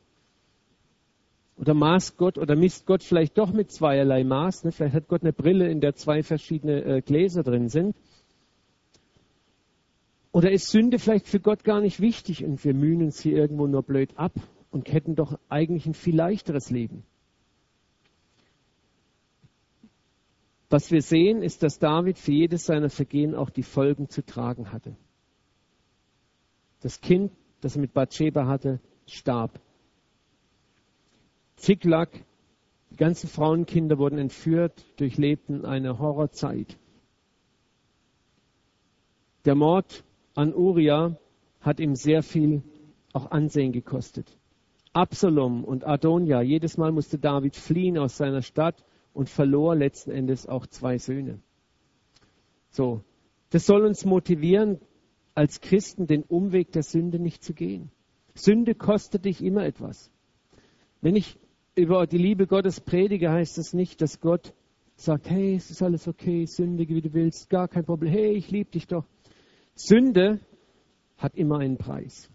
[1.60, 4.63] Oder maßt Gott oder misst Gott vielleicht doch mit zweierlei Maß?
[4.63, 4.72] Ne?
[4.72, 7.98] Vielleicht hat Gott eine Brille, in der zwei verschiedene äh, Gläser drin sind.
[10.32, 13.67] Oder ist Sünde vielleicht für Gott gar nicht wichtig und wir mühen uns hier irgendwo
[13.67, 14.32] nur blöd ab
[14.72, 17.04] und hätten doch eigentlich ein viel leichteres Leben?
[20.69, 24.72] Was wir sehen, ist, dass David für jedes seiner Vergehen auch die Folgen zu tragen
[24.72, 24.95] hatte.
[26.80, 29.60] Das Kind, das er mit Bathsheba hatte, starb.
[31.60, 32.10] Ziklag,
[32.89, 36.78] die ganzen Frauenkinder wurden entführt, durchlebten eine Horrorzeit.
[39.45, 40.04] Der Mord
[40.36, 41.17] an Uriah
[41.60, 42.63] hat ihm sehr viel
[43.13, 44.38] auch Ansehen gekostet.
[44.93, 50.48] Absalom und Adonia, jedes Mal musste David fliehen aus seiner Stadt und verlor letzten Endes
[50.48, 51.39] auch zwei Söhne.
[52.72, 53.02] So,
[53.50, 54.80] das soll uns motivieren,
[55.36, 57.91] als Christen den Umweg der Sünde nicht zu gehen.
[58.34, 60.12] Sünde kostet dich immer etwas.
[61.02, 61.38] Wenn ich
[61.79, 64.53] über die Liebe Gottes predige, heißt es das nicht, dass Gott
[64.95, 68.51] sagt, hey, es ist alles okay, sündige wie du willst, gar kein Problem, hey, ich
[68.51, 69.05] liebe dich doch.
[69.75, 70.39] Sünde
[71.17, 72.29] hat immer einen Preis.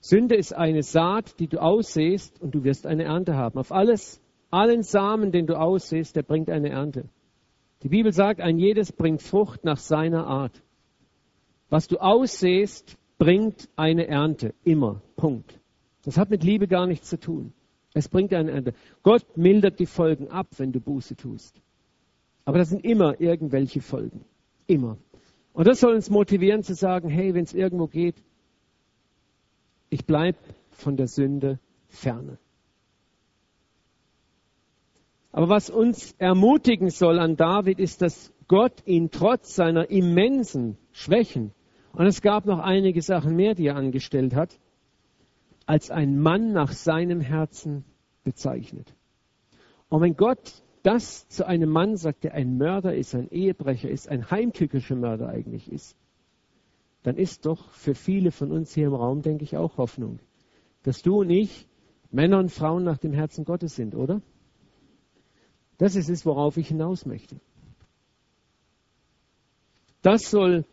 [0.00, 3.58] Sünde ist eine Saat, die du aussäst und du wirst eine Ernte haben.
[3.58, 7.08] Auf alles, allen Samen, den du aussäst, der bringt eine Ernte.
[7.82, 10.62] Die Bibel sagt, ein jedes bringt Frucht nach seiner Art.
[11.70, 14.54] Was du aussäst, bringt eine Ernte.
[14.64, 15.00] Immer.
[15.16, 15.58] Punkt.
[16.04, 17.52] Das hat mit Liebe gar nichts zu tun.
[17.94, 18.74] Es bringt Ernte.
[19.02, 21.60] Gott mildert die Folgen ab, wenn du Buße tust.
[22.44, 24.24] Aber das sind immer irgendwelche Folgen.
[24.66, 24.98] Immer.
[25.52, 28.16] Und das soll uns motivieren zu sagen, hey, wenn es irgendwo geht,
[29.88, 30.38] ich bleibe
[30.70, 32.38] von der Sünde ferne.
[35.30, 41.52] Aber was uns ermutigen soll an David ist, dass Gott ihn trotz seiner immensen Schwächen,
[41.92, 44.58] und es gab noch einige Sachen mehr, die er angestellt hat,
[45.66, 47.84] als ein Mann nach seinem Herzen
[48.22, 48.94] bezeichnet.
[49.88, 54.08] Und wenn Gott das zu einem Mann sagt, der ein Mörder ist, ein Ehebrecher ist,
[54.08, 55.96] ein heimtückischer Mörder eigentlich ist,
[57.02, 60.18] dann ist doch für viele von uns hier im Raum, denke ich, auch Hoffnung,
[60.82, 61.66] dass du und ich
[62.10, 64.22] Männer und Frauen nach dem Herzen Gottes sind, oder?
[65.78, 67.40] Das ist es, worauf ich hinaus möchte.
[70.02, 70.64] Das soll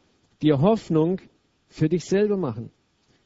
[0.41, 1.19] dir Hoffnung
[1.67, 2.69] für dich selber machen.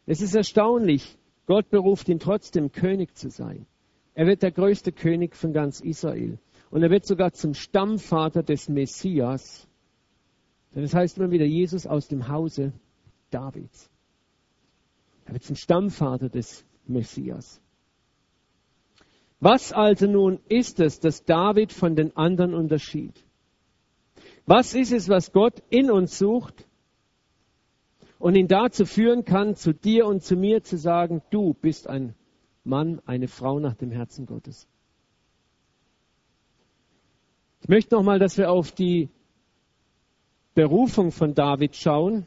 [0.06, 3.66] Es ist erstaunlich, Gott beruft ihn trotzdem König zu sein.
[4.14, 6.40] Er wird der größte König von ganz Israel.
[6.72, 9.68] Und er wird sogar zum Stammvater des Messias.
[10.74, 12.74] Denn es das heißt immer wieder Jesus aus dem Hause
[13.30, 13.90] Davids.
[15.26, 17.62] Er wird zum Stammvater des Messias.
[19.40, 23.24] Was also nun ist es, das David von den anderen unterschied?
[24.46, 26.68] Was ist es, was Gott in uns sucht
[28.26, 32.16] und ihn dazu führen kann, zu dir und zu mir zu sagen, du bist ein
[32.64, 34.68] Mann, eine Frau nach dem Herzen Gottes?
[37.62, 39.10] Ich möchte nochmal, dass wir auf die
[40.56, 42.26] Berufung von David schauen.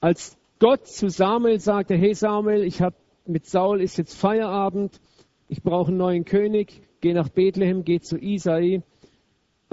[0.00, 5.02] Als Gott zu Samuel sagte, hey Samuel, ich habe mit Saul ist jetzt Feierabend,
[5.48, 8.82] ich brauche einen neuen König, geh nach Bethlehem, geh zu Isai.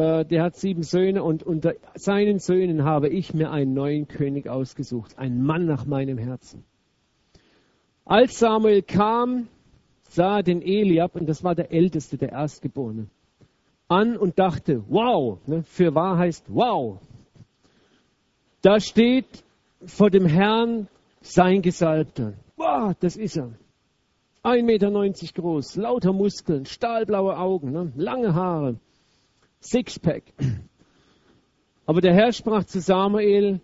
[0.01, 4.49] Äh, der hat sieben Söhne und unter seinen Söhnen habe ich mir einen neuen König
[4.49, 6.63] ausgesucht, einen Mann nach meinem Herzen.
[8.05, 9.47] Als Samuel kam,
[10.09, 13.07] sah den Eliab, und das war der Älteste, der Erstgeborene,
[13.87, 16.99] an und dachte, wow, ne, für wahr heißt wow.
[18.61, 19.43] Da steht
[19.85, 20.87] vor dem Herrn
[21.21, 22.33] sein Gesalbter.
[22.57, 23.51] Wow, das ist er.
[24.43, 28.77] 1,90 Meter groß, lauter Muskeln, stahlblaue Augen, ne, lange Haare,
[29.61, 30.23] Sixpack.
[31.85, 33.61] Aber der Herr sprach zu Samuel,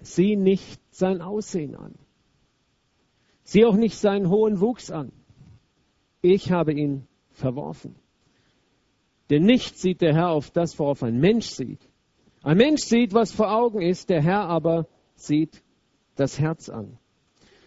[0.00, 1.94] sieh nicht sein Aussehen an.
[3.44, 5.12] Sieh auch nicht seinen hohen Wuchs an.
[6.20, 7.94] Ich habe ihn verworfen.
[9.30, 11.80] Denn nicht sieht der Herr auf das, worauf ein Mensch sieht.
[12.42, 15.62] Ein Mensch sieht, was vor Augen ist, der Herr aber sieht
[16.16, 16.98] das Herz an.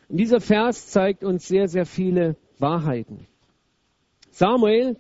[0.10, 3.28] Und dieser Vers zeigt uns sehr, sehr viele Wahrheiten.
[4.32, 4.98] Samuel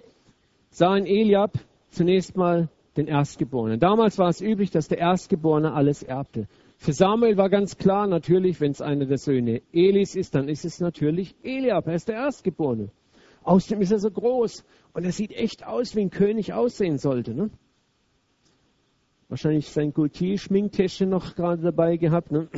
[0.69, 1.53] sah in Eliab
[1.91, 3.79] zunächst mal den Erstgeborenen.
[3.79, 6.47] Damals war es üblich, dass der Erstgeborene alles erbte.
[6.77, 10.65] Für Samuel war ganz klar, natürlich, wenn es einer der Söhne Elis ist, dann ist
[10.65, 12.89] es natürlich Eliab, er ist der Erstgeborene.
[13.43, 17.33] Außerdem ist er so groß und er sieht echt aus, wie ein König aussehen sollte.
[17.33, 17.49] Ne?
[19.29, 22.31] Wahrscheinlich sein Gautier-Schminktäschchen noch gerade dabei gehabt.
[22.31, 22.49] Ne?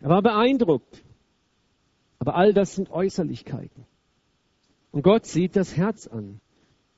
[0.00, 1.02] Er war beeindruckt.
[2.18, 3.86] Aber all das sind Äußerlichkeiten.
[4.90, 6.40] Und Gott sieht das Herz an.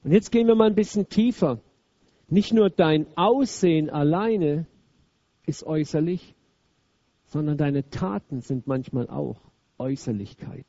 [0.03, 1.61] Und jetzt gehen wir mal ein bisschen tiefer.
[2.29, 4.67] Nicht nur dein Aussehen alleine
[5.47, 6.35] ist äußerlich,
[7.27, 9.37] sondern deine Taten sind manchmal auch
[9.79, 10.65] Äußerlichkeiten.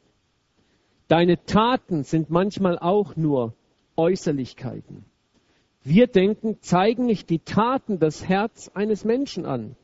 [1.08, 3.54] Deine Taten sind manchmal auch nur
[3.98, 5.06] Äußerlichkeiten.
[5.84, 9.76] Wir denken, zeigen nicht die Taten das Herz eines Menschen an.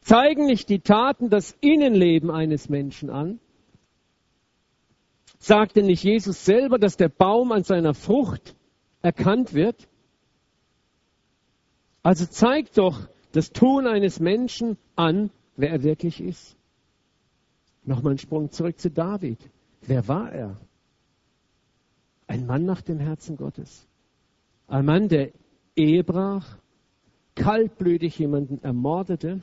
[0.00, 3.40] Zeigen nicht die Taten das Innenleben eines Menschen an.
[5.38, 8.56] Sagte nicht Jesus selber, dass der Baum an seiner Frucht
[9.02, 9.88] erkannt wird?
[12.02, 16.56] Also zeigt doch das Tun eines Menschen an, wer er wirklich ist.
[17.84, 19.38] Nochmal ein Sprung zurück zu David.
[19.82, 20.60] Wer war er?
[22.26, 23.86] Ein Mann nach dem Herzen Gottes.
[24.66, 25.30] Ein Mann, der
[25.76, 26.58] Ehe brach,
[27.34, 29.42] kaltblütig jemanden ermordete,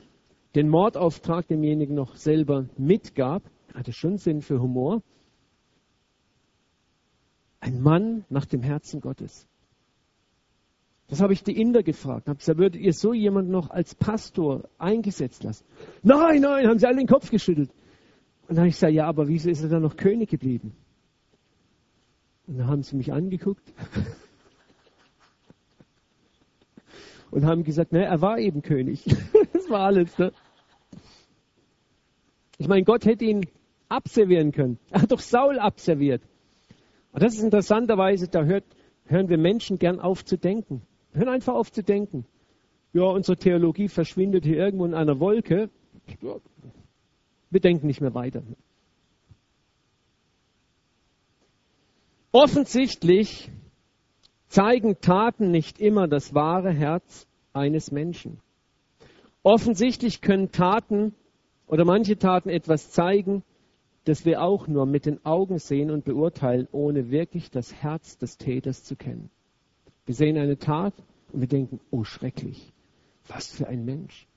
[0.54, 3.42] den Mordauftrag demjenigen noch selber mitgab,
[3.74, 5.02] hatte schon Sinn für Humor.
[7.66, 9.48] Ein Mann nach dem Herzen Gottes.
[11.08, 12.28] Das habe ich die Inder gefragt.
[12.28, 15.64] Habe gesagt, würdet ihr so jemanden noch als Pastor eingesetzt lassen?
[16.04, 17.70] Nein, nein, haben sie alle den Kopf geschüttelt.
[18.42, 20.76] Und dann habe ich gesagt, ja, aber wieso ist er dann noch König geblieben?
[22.46, 23.64] Und dann haben sie mich angeguckt
[27.32, 29.02] und haben gesagt, ne, er war eben König.
[29.52, 30.16] das war alles.
[30.18, 30.30] Ne?
[32.58, 33.44] Ich meine, Gott hätte ihn
[33.88, 34.78] abservieren können.
[34.90, 36.22] Er hat doch Saul abserviert.
[37.16, 38.64] Und das ist interessanterweise, da hört,
[39.06, 40.82] hören wir Menschen gern auf zu denken.
[41.12, 42.26] Wir hören einfach auf zu denken.
[42.92, 45.70] Ja, unsere Theologie verschwindet hier irgendwo in einer Wolke.
[47.48, 48.42] Wir denken nicht mehr weiter.
[52.32, 53.50] Offensichtlich
[54.48, 58.40] zeigen Taten nicht immer das wahre Herz eines Menschen.
[59.42, 61.14] Offensichtlich können Taten
[61.66, 63.42] oder manche Taten etwas zeigen,
[64.06, 68.38] das wir auch nur mit den Augen sehen und beurteilen, ohne wirklich das Herz des
[68.38, 69.30] Täters zu kennen.
[70.04, 70.94] Wir sehen eine Tat
[71.32, 72.72] und wir denken, oh schrecklich,
[73.26, 74.28] was für ein Mensch.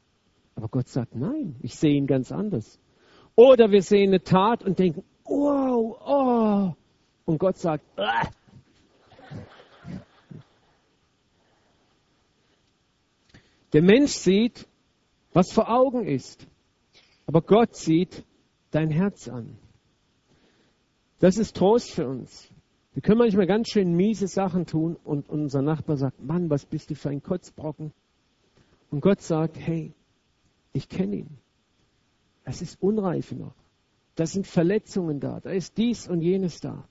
[0.56, 2.80] Aber Gott sagt, nein, ich sehe ihn ganz anders.
[3.36, 6.74] Oder wir sehen eine Tat und denken, wow, oh.
[7.26, 8.28] Und Gott sagt, ah.
[13.72, 14.68] Der Mensch sieht,
[15.32, 16.48] was vor Augen ist.
[17.28, 18.26] Aber Gott sieht
[18.72, 19.58] dein Herz an.
[21.20, 22.50] Das ist Trost für uns.
[22.94, 26.90] Wir können manchmal ganz schön miese Sachen tun und unser Nachbar sagt, Mann, was bist
[26.90, 27.94] du für ein Kotzbrocken?
[28.90, 29.94] Und Gott sagt, hey,
[30.74, 31.38] ich kenne ihn.
[32.44, 33.54] Es ist Unreife noch.
[34.16, 35.40] Da sind Verletzungen da.
[35.40, 36.88] Da ist dies und jenes da.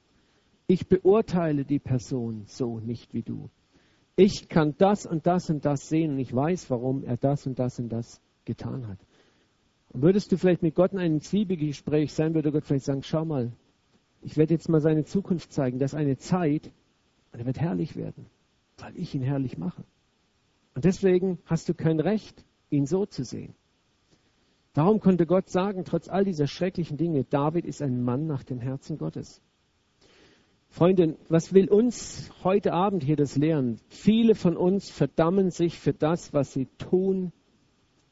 [0.66, 3.50] Ich beurteile die Person so nicht wie du.
[4.16, 7.58] Ich kann das und das und das sehen und ich weiß, warum er das und
[7.58, 8.98] das und das getan hat.
[9.92, 13.52] Würdest du vielleicht mit Gott in einem Zwiebelgespräch sein, würde Gott vielleicht sagen, schau mal,
[14.20, 15.78] ich werde jetzt mal seine Zukunft zeigen.
[15.78, 16.70] Das ist eine Zeit,
[17.32, 18.26] und er wird herrlich werden,
[18.78, 19.84] weil ich ihn herrlich mache.
[20.74, 23.54] Und deswegen hast du kein Recht, ihn so zu sehen.
[24.74, 28.60] Darum konnte Gott sagen, trotz all dieser schrecklichen Dinge, David ist ein Mann nach dem
[28.60, 29.40] Herzen Gottes.
[30.68, 33.80] Freunde, was will uns heute Abend hier das lehren?
[33.88, 37.32] Viele von uns verdammen sich für das, was sie tun,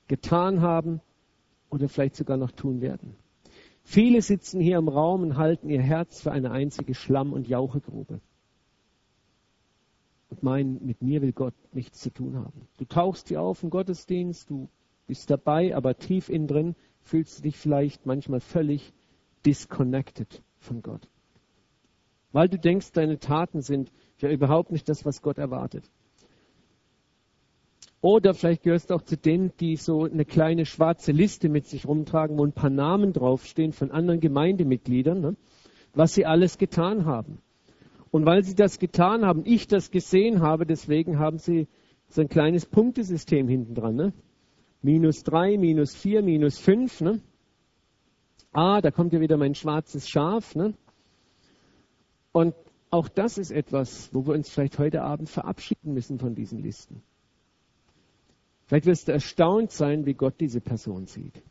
[0.08, 1.02] getan haben
[1.70, 3.14] oder vielleicht sogar noch tun werden.
[3.82, 8.20] Viele sitzen hier im Raum und halten ihr Herz für eine einzige Schlamm- und Jauchegrube.
[10.28, 12.66] und meinen, mit mir will Gott nichts zu tun haben.
[12.78, 14.68] Du tauchst hier auf im Gottesdienst, du
[15.06, 18.92] bist dabei, aber tief innen drin fühlst du dich vielleicht manchmal völlig
[19.44, 21.08] disconnected von Gott.
[22.32, 25.88] Weil du denkst, deine Taten sind ja überhaupt nicht das, was Gott erwartet.
[28.00, 31.86] Oder vielleicht gehörst du auch zu denen, die so eine kleine schwarze Liste mit sich
[31.86, 35.36] rumtragen, wo ein paar Namen draufstehen von anderen Gemeindemitgliedern, ne,
[35.94, 37.38] was sie alles getan haben.
[38.10, 41.66] Und weil sie das getan haben, ich das gesehen habe, deswegen haben sie
[42.08, 43.96] so ein kleines Punktesystem hinten dran.
[43.96, 44.12] Ne?
[44.82, 47.00] Minus drei, minus vier, minus fünf.
[47.00, 47.20] Ne?
[48.52, 50.54] Ah, da kommt ja wieder mein schwarzes Schaf.
[50.54, 50.74] Ne?
[52.32, 52.54] Und
[52.90, 57.02] auch das ist etwas, wo wir uns vielleicht heute Abend verabschieden müssen von diesen Listen.
[58.66, 61.42] Vielleicht wirst du erstaunt sein, wie Gott diese Person sieht.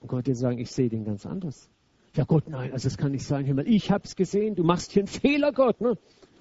[0.00, 1.70] Und Gott dir sagen, ich sehe den ganz anders.
[2.14, 3.66] Ja Gott, nein, also das kann nicht sein, Himmel.
[3.68, 5.80] Ich hab's gesehen, du machst hier einen Fehler, Gott.
[5.80, 5.96] Ne?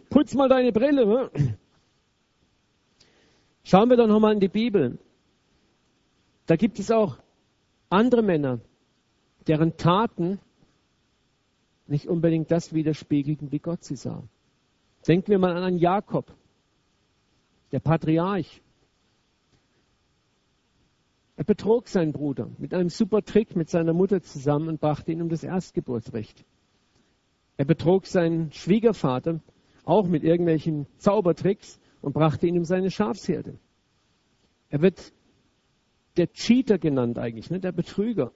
[0.10, 1.06] Putz mal deine Brille.
[1.06, 1.58] Ne?
[3.64, 4.98] Schauen wir doch nochmal in die Bibel.
[6.48, 7.18] Da gibt es auch
[7.90, 8.60] andere Männer,
[9.48, 10.40] deren Taten
[11.88, 14.24] nicht unbedingt das widerspiegelten, wie Gott sie sah.
[15.08, 16.34] Denken wir mal an Jakob,
[17.72, 18.62] der Patriarch.
[21.42, 25.24] Er betrog seinen Bruder mit einem super Trick mit seiner Mutter zusammen und brachte ihn
[25.24, 26.46] um das Erstgeburtsrecht.
[27.58, 29.40] Er betrog seinen Schwiegervater
[29.84, 33.58] auch mit irgendwelchen Zaubertricks und brachte ihn um seine Schafsherde.
[34.70, 35.14] Er wird
[36.16, 37.60] der Cheater genannt eigentlich, ne?
[37.60, 38.34] der Betrüger.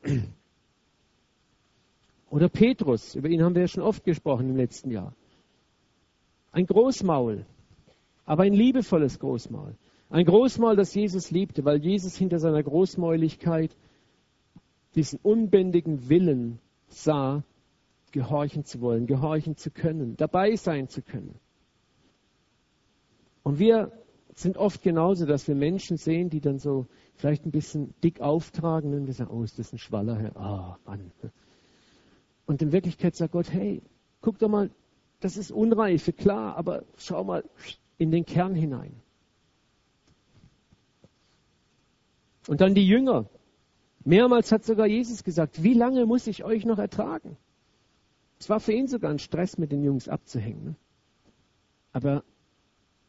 [2.31, 5.15] Oder Petrus, über ihn haben wir ja schon oft gesprochen im letzten Jahr.
[6.51, 7.45] Ein Großmaul,
[8.25, 9.77] aber ein liebevolles Großmaul.
[10.09, 13.75] Ein Großmaul, das Jesus liebte, weil Jesus hinter seiner Großmäuligkeit
[14.93, 17.43] diesen unbändigen Willen sah,
[18.11, 21.35] gehorchen zu wollen, gehorchen zu können, dabei sein zu können.
[23.43, 23.91] Und wir
[24.33, 28.93] sind oft genauso, dass wir Menschen sehen, die dann so vielleicht ein bisschen dick auftragen
[28.93, 30.37] und wir sagen, oh, ist das ein Schwaller, Herr?
[30.37, 31.11] Ah, oh, Mann.
[32.45, 33.81] Und in Wirklichkeit sagt Gott, hey,
[34.21, 34.69] guck doch mal,
[35.19, 37.43] das ist Unreife, klar, aber schau mal
[37.97, 39.01] in den Kern hinein.
[42.47, 43.25] Und dann die Jünger.
[44.03, 47.37] Mehrmals hat sogar Jesus gesagt, wie lange muss ich euch noch ertragen?
[48.39, 50.63] Es war für ihn sogar ein Stress, mit den Jungs abzuhängen.
[50.63, 50.75] Ne?
[51.91, 52.23] Aber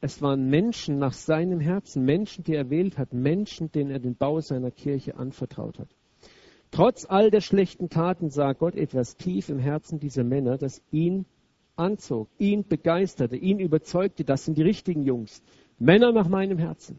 [0.00, 4.14] es waren Menschen nach seinem Herzen, Menschen, die er wählt hat, Menschen, denen er den
[4.14, 5.88] Bau seiner Kirche anvertraut hat.
[6.70, 11.26] Trotz all der schlechten Taten sah Gott etwas tief im Herzen dieser Männer, das ihn
[11.76, 14.24] anzog, ihn begeisterte, ihn überzeugte.
[14.24, 15.42] Das sind die richtigen Jungs.
[15.78, 16.98] Männer nach meinem Herzen.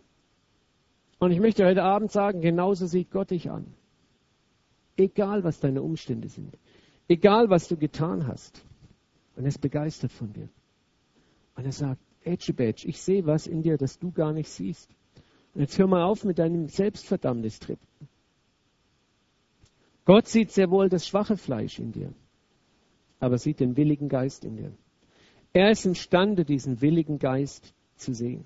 [1.20, 3.74] Und ich möchte heute Abend sagen, genauso sieht Gott dich an.
[4.96, 6.58] Egal, was deine Umstände sind.
[7.08, 8.64] Egal, was du getan hast.
[9.36, 10.50] Und er ist begeistert von dir.
[11.56, 14.90] Und er sagt, Edgebadge, ich sehe was in dir, das du gar nicht siehst.
[15.54, 17.80] Und jetzt hör mal auf mit deinem Selbstverdammnistrip.
[20.06, 22.14] Gott sieht sehr wohl das schwache Fleisch in dir,
[23.20, 24.72] aber sieht den willigen Geist in dir.
[25.54, 28.46] Er ist imstande, diesen willigen Geist zu sehen.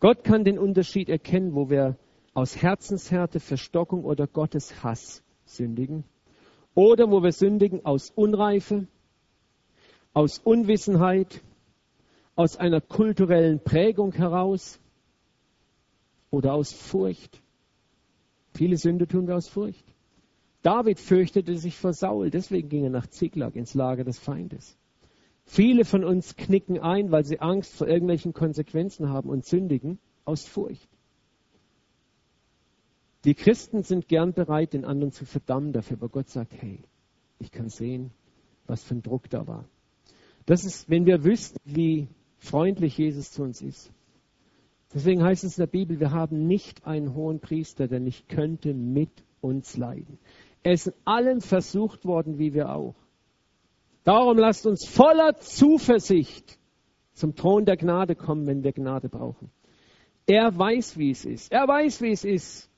[0.00, 1.96] Gott kann den Unterschied erkennen, wo wir
[2.34, 6.04] aus Herzenshärte, Verstockung oder Gottes Hass sündigen
[6.74, 8.86] oder wo wir sündigen aus Unreife,
[10.12, 11.42] aus Unwissenheit,
[12.34, 14.78] aus einer kulturellen Prägung heraus
[16.30, 17.42] oder aus Furcht.
[18.52, 19.86] Viele Sünde tun wir aus Furcht.
[20.62, 24.76] David fürchtete sich vor Saul, deswegen ging er nach Ziklag ins Lager des Feindes.
[25.46, 30.44] Viele von uns knicken ein, weil sie Angst vor irgendwelchen Konsequenzen haben und sündigen aus
[30.44, 30.88] Furcht.
[33.24, 36.80] Die Christen sind gern bereit, den anderen zu verdammen dafür, aber Gott sagt, hey,
[37.38, 38.10] ich kann sehen,
[38.66, 39.64] was für ein Druck da war.
[40.46, 43.90] Das ist, wenn wir wüssten, wie freundlich Jesus zu uns ist.
[44.94, 48.74] Deswegen heißt es in der Bibel, wir haben nicht einen hohen Priester, der nicht könnte
[48.74, 50.18] mit uns leiden.
[50.62, 52.94] Er ist in allem versucht worden, wie wir auch.
[54.06, 56.60] Darum lasst uns voller Zuversicht
[57.12, 59.50] zum Thron der Gnade kommen, wenn wir Gnade brauchen.
[60.26, 61.50] Er weiß, wie es ist.
[61.50, 62.70] Er weiß, wie es ist,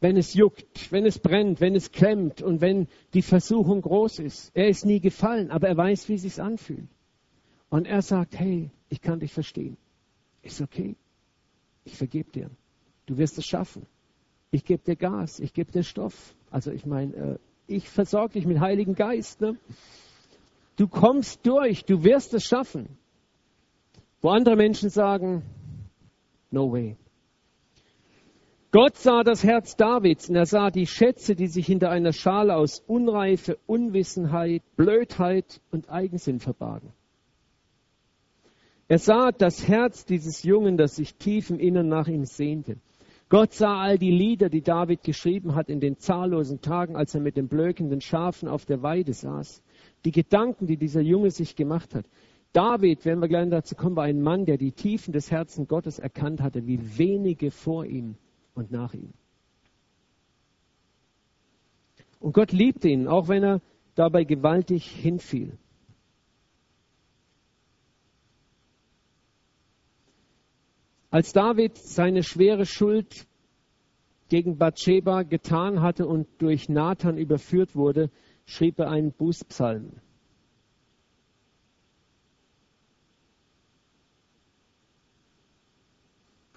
[0.00, 4.50] wenn es juckt, wenn es brennt, wenn es klemmt und wenn die Versuchung groß ist.
[4.54, 6.88] Er ist nie gefallen, aber er weiß, wie es sich anfühlt.
[7.68, 9.76] Und er sagt, hey, ich kann dich verstehen.
[10.40, 10.96] Ist okay.
[11.84, 12.50] Ich vergebe dir.
[13.04, 13.84] Du wirst es schaffen.
[14.50, 16.34] Ich gebe dir Gas, ich gebe dir Stoff.
[16.50, 19.42] Also ich meine, äh, ich versorge dich mit Heiligen Geist.
[19.42, 19.58] Ne?
[20.80, 22.96] Du kommst durch, du wirst es schaffen.
[24.22, 25.42] Wo andere Menschen sagen,
[26.50, 26.96] no way.
[28.70, 32.56] Gott sah das Herz Davids und er sah die Schätze, die sich hinter einer Schale
[32.56, 36.94] aus Unreife, Unwissenheit, Blödheit und Eigensinn verbargen.
[38.88, 42.78] Er sah das Herz dieses Jungen, das sich tief im Innern nach ihm sehnte.
[43.28, 47.20] Gott sah all die Lieder, die David geschrieben hat in den zahllosen Tagen, als er
[47.20, 49.62] mit den blökenden Schafen auf der Weide saß.
[50.04, 52.06] Die Gedanken, die dieser Junge sich gemacht hat.
[52.52, 55.98] David, wenn wir gleich dazu kommen, war ein Mann, der die Tiefen des Herzens Gottes
[55.98, 58.16] erkannt hatte, wie wenige vor ihm
[58.54, 59.12] und nach ihm.
[62.18, 63.60] Und Gott liebte ihn, auch wenn er
[63.94, 65.56] dabei gewaltig hinfiel.
[71.10, 73.26] Als David seine schwere Schuld
[74.28, 78.10] gegen Bathsheba getan hatte und durch Nathan überführt wurde,
[78.50, 79.92] schrieb er einen Bußpsalm.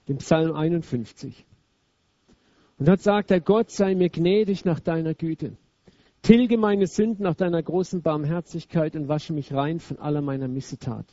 [0.08, 1.46] Den Psalm 51.
[2.80, 5.56] Und dort sagt er, Gott sei mir gnädig nach deiner Güte.
[6.24, 11.06] Tilge meine Sünden nach deiner großen Barmherzigkeit und wasche mich rein von aller meiner Missetat.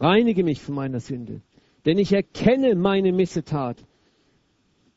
[0.00, 1.42] Reinige mich von meiner Sünde,
[1.84, 3.84] denn ich erkenne meine Missetat.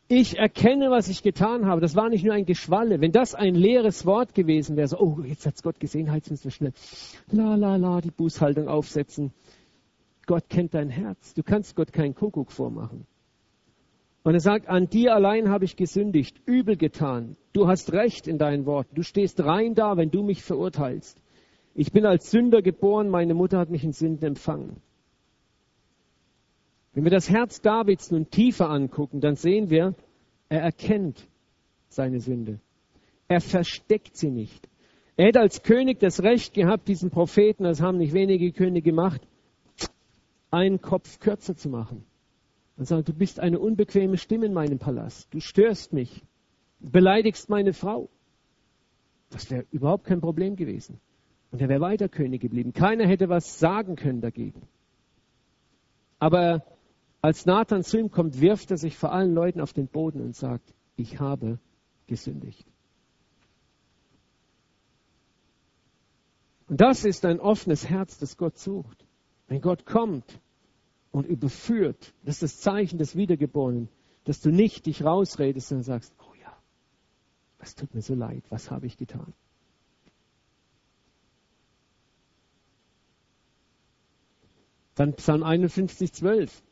[0.07, 1.81] Ich erkenne, was ich getan habe.
[1.81, 3.01] Das war nicht nur ein Geschwalle.
[3.01, 6.43] Wenn das ein leeres Wort gewesen wäre, so, oh, jetzt hat's Gott gesehen, halt müssen
[6.43, 6.73] wir schnell,
[7.31, 9.33] la, la, la, die Bußhaltung aufsetzen.
[10.27, 11.33] Gott kennt dein Herz.
[11.33, 13.07] Du kannst Gott keinen Kuckuck vormachen.
[14.23, 17.35] Und er sagt, an dir allein habe ich gesündigt, übel getan.
[17.53, 18.95] Du hast Recht in deinen Worten.
[18.95, 21.19] Du stehst rein da, wenn du mich verurteilst.
[21.73, 24.81] Ich bin als Sünder geboren, meine Mutter hat mich in Sünden empfangen.
[26.95, 29.93] Wenn wir das Herz Davids nun tiefer angucken, dann sehen wir,
[30.47, 31.27] er erkennt
[31.89, 32.61] seine Sünde.
[33.27, 34.69] Er versteckt sie nicht.
[35.17, 39.21] Er hätte als König das Recht gehabt, diesen Propheten, das haben nicht wenige Könige gemacht,
[40.51, 42.05] einen Kopf kürzer zu machen
[42.77, 46.23] und sagen, du bist eine unbequeme Stimme in meinem Palast, du störst mich,
[46.79, 48.09] beleidigst meine Frau.
[49.31, 51.01] Das wäre überhaupt kein Problem gewesen.
[51.51, 52.71] Und er wäre weiter König geblieben.
[52.71, 54.61] Keiner hätte was sagen können dagegen.
[56.19, 56.63] Aber
[57.25, 60.35] als Nathan zu ihm kommt, wirft er sich vor allen Leuten auf den Boden und
[60.35, 61.57] sagt, ich habe
[62.05, 62.67] gesündigt.
[66.67, 69.07] Und das ist ein offenes Herz, das Gott sucht.
[69.47, 70.39] Wenn Gott kommt
[71.11, 72.13] und überführt.
[72.23, 73.89] Das ist das Zeichen des Wiedergeborenen,
[74.25, 76.55] dass du nicht dich rausredest, sondern sagst, oh ja,
[77.57, 79.33] es tut mir so leid, was habe ich getan?
[84.93, 86.63] Dann Psalm 51, 12.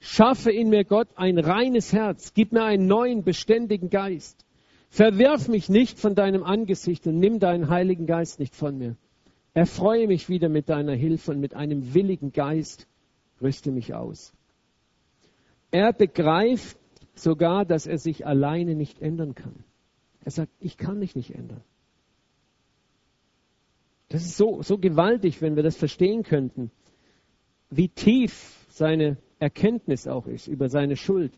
[0.00, 4.44] Schaffe in mir Gott ein reines Herz, gib mir einen neuen, beständigen Geist.
[4.90, 8.96] Verwirf mich nicht von deinem Angesicht und nimm deinen Heiligen Geist nicht von mir.
[9.54, 12.86] Erfreue mich wieder mit deiner Hilfe und mit einem willigen Geist
[13.42, 14.32] rüste mich aus.
[15.70, 16.78] Er begreift
[17.14, 19.64] sogar, dass er sich alleine nicht ändern kann.
[20.24, 21.62] Er sagt, ich kann mich nicht ändern.
[24.08, 26.70] Das ist so, so gewaltig, wenn wir das verstehen könnten,
[27.68, 31.32] wie tief seine Erkenntnis auch ist über seine Schuld.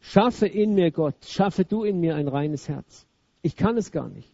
[0.00, 3.06] Schaffe in mir Gott, schaffe du in mir ein reines Herz.
[3.42, 4.30] Ich kann es gar nicht.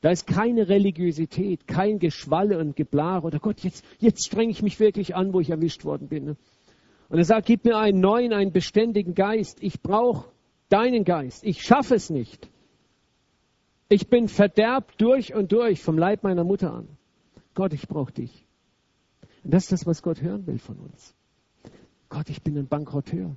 [0.00, 4.80] Da ist keine Religiosität, kein Geschwalle und Geblare oder Gott, jetzt, jetzt strenge ich mich
[4.80, 6.24] wirklich an, wo ich erwischt worden bin.
[6.24, 6.36] Ne?
[7.08, 9.62] Und er sagt, gib mir einen neuen, einen beständigen Geist.
[9.62, 10.28] Ich brauche
[10.68, 11.44] deinen Geist.
[11.44, 12.48] Ich schaffe es nicht.
[13.88, 16.88] Ich bin verderbt durch und durch vom Leib meiner Mutter an.
[17.54, 18.44] Gott, ich brauche dich.
[19.44, 21.14] Und das ist das, was Gott hören will von uns.
[22.12, 23.34] Gott, ich bin ein Bankrotteur.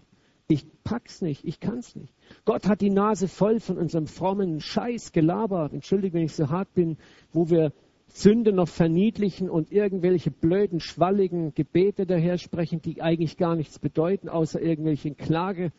[0.49, 2.13] Ich pack's nicht, ich kann's nicht.
[2.43, 5.71] Gott hat die Nase voll von unserem frommen Scheiß gelabert.
[5.71, 6.97] Entschuldige, wenn ich so hart bin,
[7.31, 7.71] wo wir
[8.09, 14.27] Sünde noch verniedlichen und irgendwelche blöden, schwalligen Gebete daher sprechen, die eigentlich gar nichts bedeuten,
[14.27, 15.71] außer irgendwelchen Klage,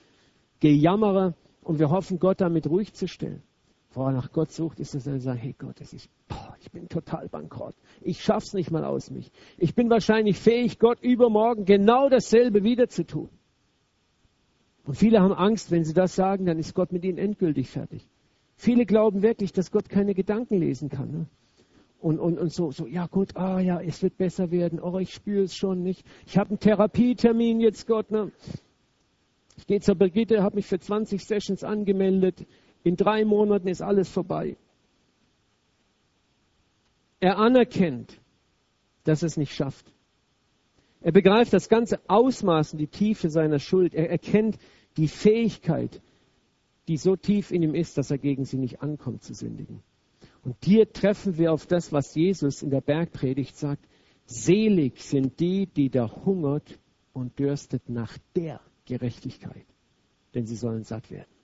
[0.60, 1.34] Gejammere.
[1.62, 3.42] Und wir hoffen, Gott damit ruhig zu stellen.
[3.96, 6.86] Woran nach Gott sucht, ist es dann sagen, hey Gott, das ist, boah, ich bin
[6.86, 7.74] total bankrott.
[8.02, 9.32] Ich schaff's nicht mal aus mich.
[9.56, 13.30] Ich bin wahrscheinlich fähig, Gott übermorgen genau dasselbe wieder zu tun.
[14.84, 18.06] Und viele haben Angst, wenn sie das sagen, dann ist Gott mit ihnen endgültig fertig.
[18.56, 21.10] Viele glauben wirklich, dass Gott keine Gedanken lesen kann.
[21.10, 21.26] Ne?
[21.98, 24.78] Und, und, und so, so, ja gut, ah ja, es wird besser werden.
[24.78, 26.04] Oh, ich spüre es schon nicht.
[26.26, 28.10] Ich habe einen Therapietermin jetzt, Gott.
[28.10, 28.30] Ne?
[29.56, 32.44] Ich gehe zur Brigitte, habe mich für 20 Sessions angemeldet.
[32.86, 34.56] In drei Monaten ist alles vorbei.
[37.18, 38.20] Er anerkennt,
[39.02, 39.92] dass er es nicht schafft.
[41.00, 43.92] Er begreift das ganze Ausmaß und die Tiefe seiner Schuld.
[43.92, 44.56] Er erkennt
[44.98, 46.00] die Fähigkeit,
[46.86, 49.82] die so tief in ihm ist, dass er gegen sie nicht ankommt zu sündigen.
[50.44, 53.84] Und hier treffen wir auf das, was Jesus in der Bergpredigt sagt.
[54.26, 56.78] Selig sind die, die da hungert
[57.12, 59.66] und dürstet nach der Gerechtigkeit,
[60.34, 61.35] denn sie sollen satt werden.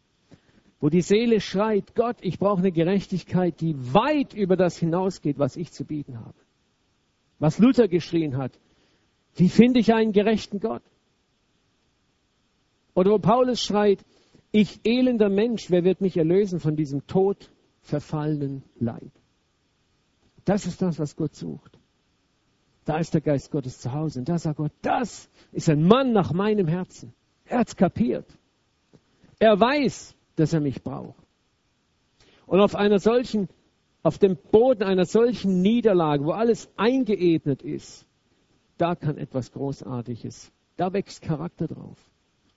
[0.82, 5.56] Wo die Seele schreit, Gott, ich brauche eine Gerechtigkeit, die weit über das hinausgeht, was
[5.56, 6.34] ich zu bieten habe.
[7.38, 8.58] Was Luther geschrien hat,
[9.34, 10.82] Wie finde ich einen gerechten Gott?
[12.94, 14.04] Oder wo Paulus schreit,
[14.50, 19.10] ich elender Mensch, wer wird mich erlösen von diesem tot verfallenen Leib?
[20.44, 21.78] Das ist das, was Gott sucht.
[22.84, 24.18] Da ist der Geist Gottes zu Hause.
[24.18, 27.14] Und da sagt Gott, das ist ein Mann nach meinem Herzen.
[27.44, 28.26] Er hat es kapiert.
[29.38, 31.22] Er weiß, dass er mich braucht.
[32.46, 33.48] Und auf einer solchen,
[34.02, 38.06] auf dem Boden einer solchen Niederlage, wo alles eingeebnet ist,
[38.78, 41.98] da kann etwas Großartiges, da wächst Charakter drauf.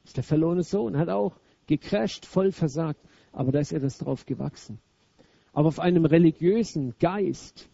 [0.02, 3.00] Das ist der verlorene Sohn, hat auch gecrasht, voll versagt,
[3.32, 4.80] aber da ist etwas drauf gewachsen.
[5.54, 7.70] Aber auf einem religiösen Geist,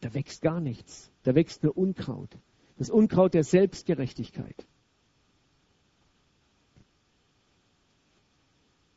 [0.00, 1.10] da wächst gar nichts.
[1.22, 2.36] Da wächst nur Unkraut.
[2.76, 4.66] Das Unkraut der Selbstgerechtigkeit.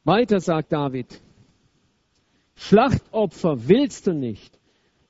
[0.08, 1.22] Weiter sagt David,
[2.56, 4.58] Schlachtopfer willst du nicht.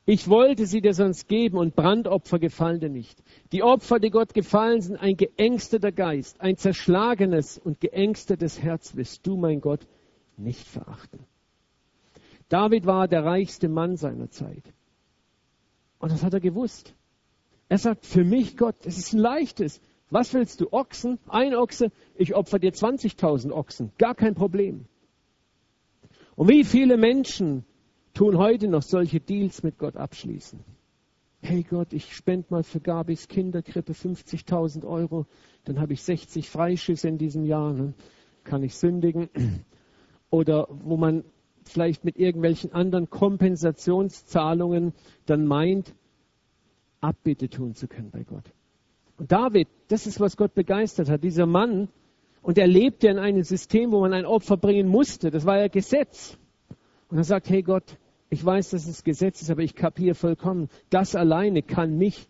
[0.07, 3.21] Ich wollte sie dir sonst geben und Brandopfer gefallen dir nicht.
[3.51, 9.27] Die Opfer, die Gott gefallen, sind ein geängsteter Geist, ein zerschlagenes und geängstetes Herz wirst
[9.27, 9.85] du, mein Gott,
[10.35, 11.19] nicht verachten.
[12.49, 14.63] David war der reichste Mann seiner Zeit.
[15.99, 16.95] Und das hat er gewusst.
[17.69, 19.79] Er sagt, für mich Gott, es ist ein leichtes.
[20.09, 20.71] Was willst du?
[20.71, 21.19] Ochsen?
[21.27, 21.91] Ein Ochse?
[22.15, 23.91] Ich opfer dir 20.000 Ochsen.
[23.97, 24.85] Gar kein Problem.
[26.35, 27.65] Und wie viele Menschen
[28.13, 30.59] tun heute noch solche Deals mit Gott abschließen?
[31.41, 35.27] Hey Gott, ich spende mal für Gabis Kinderkrippe 50.000 Euro,
[35.65, 37.93] dann habe ich 60 Freischüsse in diesem Jahr, ne?
[38.43, 39.29] kann ich sündigen.
[40.29, 41.23] Oder wo man
[41.63, 44.93] vielleicht mit irgendwelchen anderen Kompensationszahlungen
[45.25, 45.93] dann meint,
[47.01, 48.51] Abbitte tun zu können bei Gott.
[49.17, 51.23] Und David, das ist, was Gott begeistert hat.
[51.23, 51.89] Dieser Mann,
[52.41, 55.31] und er lebte in einem System, wo man ein Opfer bringen musste.
[55.31, 56.37] Das war ja Gesetz.
[57.09, 57.97] Und er sagt, hey Gott,
[58.29, 62.27] ich weiß, dass es Gesetz ist, aber ich kapiere vollkommen, das alleine kann mich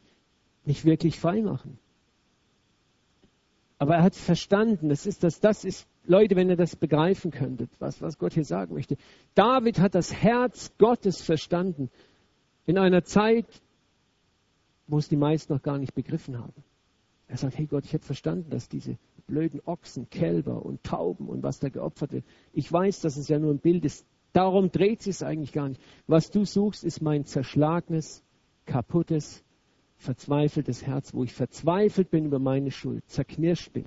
[0.65, 1.79] nicht wirklich frei machen.
[3.79, 7.69] Aber er hat verstanden, das ist das, das ist Leute, wenn ihr das begreifen könntet,
[7.79, 8.97] was, was Gott hier sagen möchte.
[9.35, 11.89] David hat das Herz Gottes verstanden
[12.65, 13.45] in einer Zeit,
[14.87, 16.53] wo es die meisten noch gar nicht begriffen haben.
[17.27, 18.97] Er sagt, hey Gott, ich habe verstanden, dass diese
[19.27, 23.37] blöden Ochsen, Kälber und Tauben und was da geopfert wird, ich weiß, dass es ja
[23.37, 24.05] nur ein Bild ist.
[24.31, 25.81] Darum dreht sich es eigentlich gar nicht.
[26.05, 28.23] Was du suchst, ist mein zerschlagenes,
[28.65, 29.43] kaputtes,
[29.97, 33.85] verzweifeltes Herz, wo ich verzweifelt bin über meine Schuld, zerknirscht bin.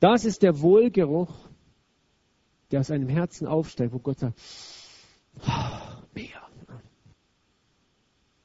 [0.00, 1.32] Das ist der Wohlgeruch,
[2.70, 4.40] der aus einem Herzen aufsteigt, wo Gott sagt,
[5.46, 6.40] oh, mehr.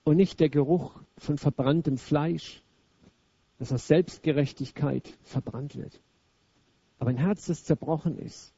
[0.03, 2.61] Und nicht der Geruch von verbranntem Fleisch,
[3.57, 6.01] das aus Selbstgerechtigkeit verbrannt wird.
[6.99, 8.53] Aber ein Herz, das zerbrochen ist,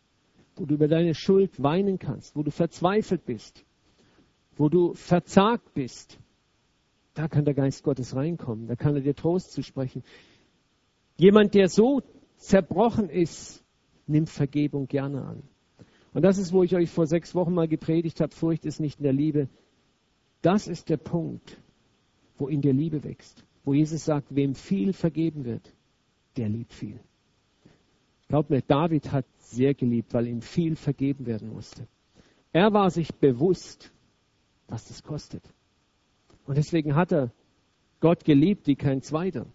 [0.56, 3.66] wo du über deine Schuld weinen kannst, wo du verzweifelt bist,
[4.56, 6.20] wo du verzagt bist,
[7.14, 10.04] da kann der Geist Gottes reinkommen, da kann er dir Trost zusprechen.
[11.18, 12.02] Jemand, der so
[12.38, 13.64] zerbrochen ist,
[14.06, 15.44] nimmt Vergebung gerne an.
[16.14, 19.00] Und das ist, wo ich euch vor sechs Wochen mal gepredigt habe, Furcht ist nicht
[19.00, 19.50] in der Liebe.
[20.42, 21.58] Das ist der Punkt,
[22.38, 23.47] wo in der Liebe wächst.
[23.68, 25.76] Wo Jesus sagt, wem viel vergeben wird,
[26.38, 27.02] der liebt viel.
[28.30, 31.86] Glaubt mir, David hat sehr geliebt, weil ihm viel vergeben werden musste.
[32.54, 33.92] Er war sich bewusst,
[34.70, 35.44] was das kostet.
[36.46, 37.34] Und deswegen hat er
[38.00, 39.46] Gott geliebt wie kein zweiter.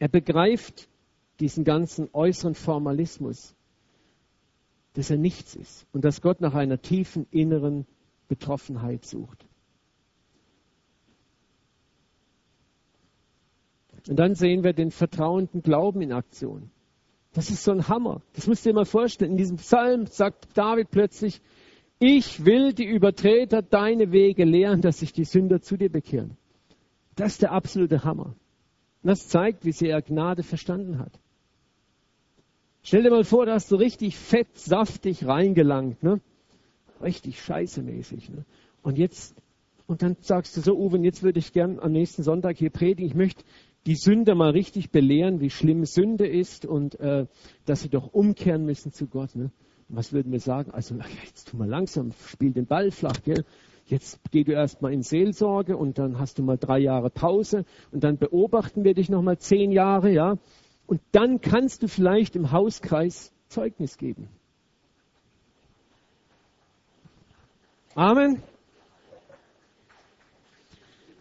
[0.00, 0.88] Er begreift
[1.38, 3.54] diesen ganzen äußeren Formalismus,
[4.94, 7.86] dass er nichts ist und dass Gott nach einer tiefen inneren
[8.26, 9.47] Betroffenheit sucht.
[14.08, 16.70] Und dann sehen wir den vertrauenden Glauben in Aktion.
[17.32, 18.22] Das ist so ein Hammer.
[18.34, 19.32] Das müsst ihr mal vorstellen.
[19.32, 21.40] In diesem Psalm sagt David plötzlich,
[21.98, 26.36] ich will die Übertreter deine Wege lehren, dass sich die Sünder zu dir bekehren.
[27.16, 28.36] Das ist der absolute Hammer.
[29.02, 31.12] Und das zeigt, wie sehr er Gnade verstanden hat.
[32.82, 36.20] Stell dir mal vor, da hast du richtig fett, saftig reingelangt, ne?
[37.02, 38.44] Richtig scheißemäßig, ne?
[38.82, 39.34] Und jetzt,
[39.86, 43.06] und dann sagst du so, Uwe, jetzt würde ich gern am nächsten Sonntag hier predigen.
[43.06, 43.44] Ich möchte
[43.88, 47.24] die Sünder mal richtig belehren, wie schlimm Sünde ist und äh,
[47.64, 49.34] dass sie doch umkehren müssen zu Gott.
[49.34, 49.50] Ne?
[49.88, 50.70] Was würden wir sagen?
[50.72, 53.46] Also, jetzt tu mal langsam, spiel den Ball flach, gell?
[53.86, 58.04] Jetzt geh du erstmal in Seelsorge und dann hast du mal drei Jahre Pause und
[58.04, 60.36] dann beobachten wir dich nochmal zehn Jahre, ja.
[60.86, 64.28] Und dann kannst du vielleicht im Hauskreis Zeugnis geben.
[67.94, 68.42] Amen.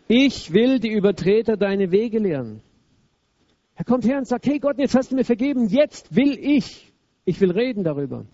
[0.08, 2.62] Ich will die Übertreter deine Wege lehren.
[3.76, 6.91] Er kommt her und sagt, hey Gott, jetzt hast du mir vergeben, jetzt will ich.
[7.26, 8.26] Ich will reden darüber.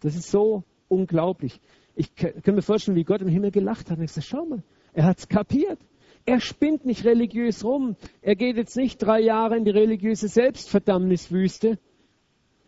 [0.00, 1.60] Das ist so unglaublich.
[1.94, 3.98] Ich kann mir vorstellen, wie Gott im Himmel gelacht hat.
[4.00, 5.78] Ich sage, schau mal, er hat es kapiert.
[6.26, 7.96] Er spinnt nicht religiös rum.
[8.20, 11.78] Er geht jetzt nicht drei Jahre in die religiöse Selbstverdammniswüste.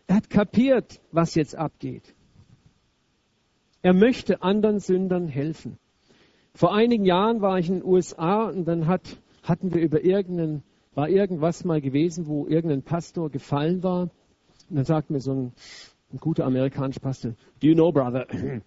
[0.07, 2.13] Er hat kapiert, was jetzt abgeht.
[3.81, 5.77] Er möchte anderen Sündern helfen.
[6.55, 10.63] Vor einigen Jahren war ich in den USA und dann hat, hatten wir über irgendeinen,
[10.93, 14.03] war irgendwas mal gewesen, wo irgendein Pastor gefallen war.
[14.69, 15.53] Und dann sagt mir so ein,
[16.11, 18.27] ein guter amerikanischer Pastor, Do you know, brother,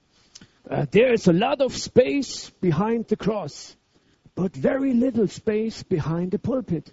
[0.68, 3.76] uh, there is a lot of space behind the cross,
[4.34, 6.92] but very little space behind the pulpit.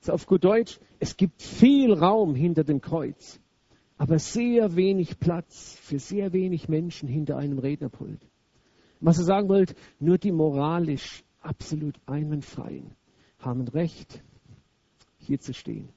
[0.00, 3.38] So auf gut Deutsch, es gibt viel Raum hinter dem Kreuz,
[3.98, 8.29] aber sehr wenig Platz für sehr wenig Menschen hinter einem Rednerpult.
[9.00, 12.90] Was er sagen wollte, nur die moralisch absolut einwandfreien
[13.38, 14.22] haben Recht,
[15.18, 15.88] hier zu stehen.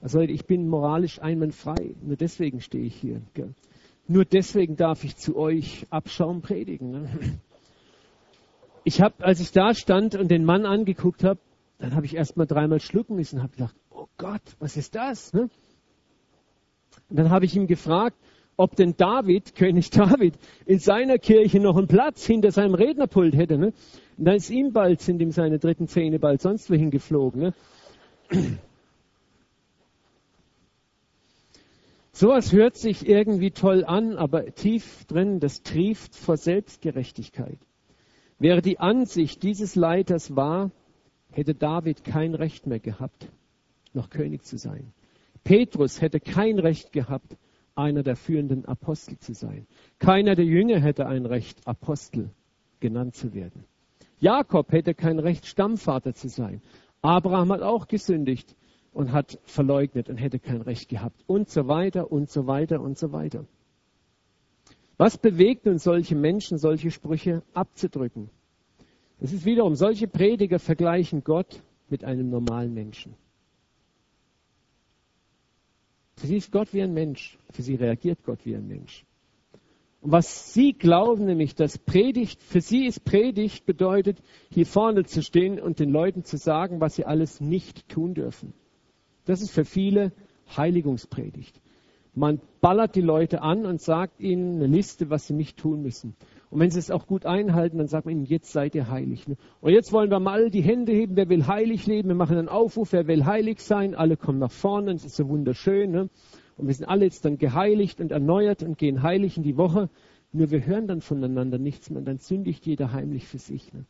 [0.00, 3.22] Also ich bin moralisch einwandfrei, nur deswegen stehe ich hier.
[3.34, 3.54] Gell?
[4.06, 6.90] Nur deswegen darf ich zu euch Abschaum predigen.
[6.90, 7.38] Ne?
[8.84, 11.40] Ich habe, als ich da stand und den Mann angeguckt habe,
[11.78, 14.94] dann habe ich erst mal dreimal schlucken müssen und habe gedacht, oh Gott, was ist
[14.94, 15.32] das?
[15.32, 15.48] Ne?
[17.08, 18.16] Und dann habe ich ihn gefragt,
[18.62, 23.58] ob denn David, König David, in seiner Kirche noch einen Platz hinter seinem Rednerpult hätte.
[23.58, 23.72] Ne?
[24.16, 27.40] Und dann ist ihm bald, sind ihm seine dritten Zähne bald sonst wohin geflogen.
[27.40, 27.52] Ne?
[32.12, 37.58] Sowas hört sich irgendwie toll an, aber tief drin, das trieft vor Selbstgerechtigkeit.
[38.38, 40.70] Wäre die Ansicht dieses Leiters wahr,
[41.32, 43.26] hätte David kein Recht mehr gehabt,
[43.92, 44.92] noch König zu sein.
[45.42, 47.36] Petrus hätte kein Recht gehabt,
[47.74, 49.66] einer der führenden Apostel zu sein.
[49.98, 52.30] Keiner der Jünger hätte ein Recht, Apostel
[52.80, 53.64] genannt zu werden.
[54.20, 56.62] Jakob hätte kein Recht, Stammvater zu sein.
[57.00, 58.54] Abraham hat auch gesündigt
[58.92, 61.24] und hat verleugnet und hätte kein Recht gehabt.
[61.26, 63.44] Und so weiter und so weiter und so weiter.
[64.96, 68.30] Was bewegt nun solche Menschen, solche Sprüche abzudrücken?
[69.18, 73.14] Es ist wiederum, solche Prediger vergleichen Gott mit einem normalen Menschen.
[76.22, 77.36] Für sie ist Gott wie ein Mensch.
[77.50, 79.04] Für sie reagiert Gott wie ein Mensch.
[80.00, 85.20] Und was sie glauben, nämlich, dass Predigt, für sie ist Predigt bedeutet, hier vorne zu
[85.20, 88.54] stehen und den Leuten zu sagen, was sie alles nicht tun dürfen.
[89.24, 90.12] Das ist für viele
[90.56, 91.60] Heiligungspredigt.
[92.14, 96.14] Man ballert die Leute an und sagt ihnen eine Liste, was sie nicht tun müssen.
[96.52, 99.26] Und wenn sie es auch gut einhalten, dann sagt man ihnen, jetzt seid ihr heilig.
[99.26, 99.38] Ne?
[99.62, 102.10] Und jetzt wollen wir mal die Hände heben, wer will heilig leben.
[102.10, 103.94] Wir machen einen Aufruf, wer will heilig sein.
[103.94, 105.90] Alle kommen nach vorne, es ist so wunderschön.
[105.90, 106.10] Ne?
[106.58, 109.88] Und wir sind alle jetzt dann geheiligt und erneuert und gehen heilig in die Woche.
[110.30, 112.00] Nur wir hören dann voneinander nichts mehr.
[112.00, 113.72] Und dann sündigt jeder heimlich für sich.
[113.72, 113.86] Ne?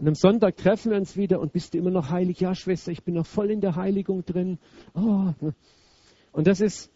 [0.00, 2.40] Und am Sonntag treffen wir uns wieder und bist du immer noch heilig?
[2.40, 4.58] Ja, Schwester, ich bin noch voll in der Heiligung drin.
[4.92, 5.34] Oh.
[6.32, 6.90] Und das ist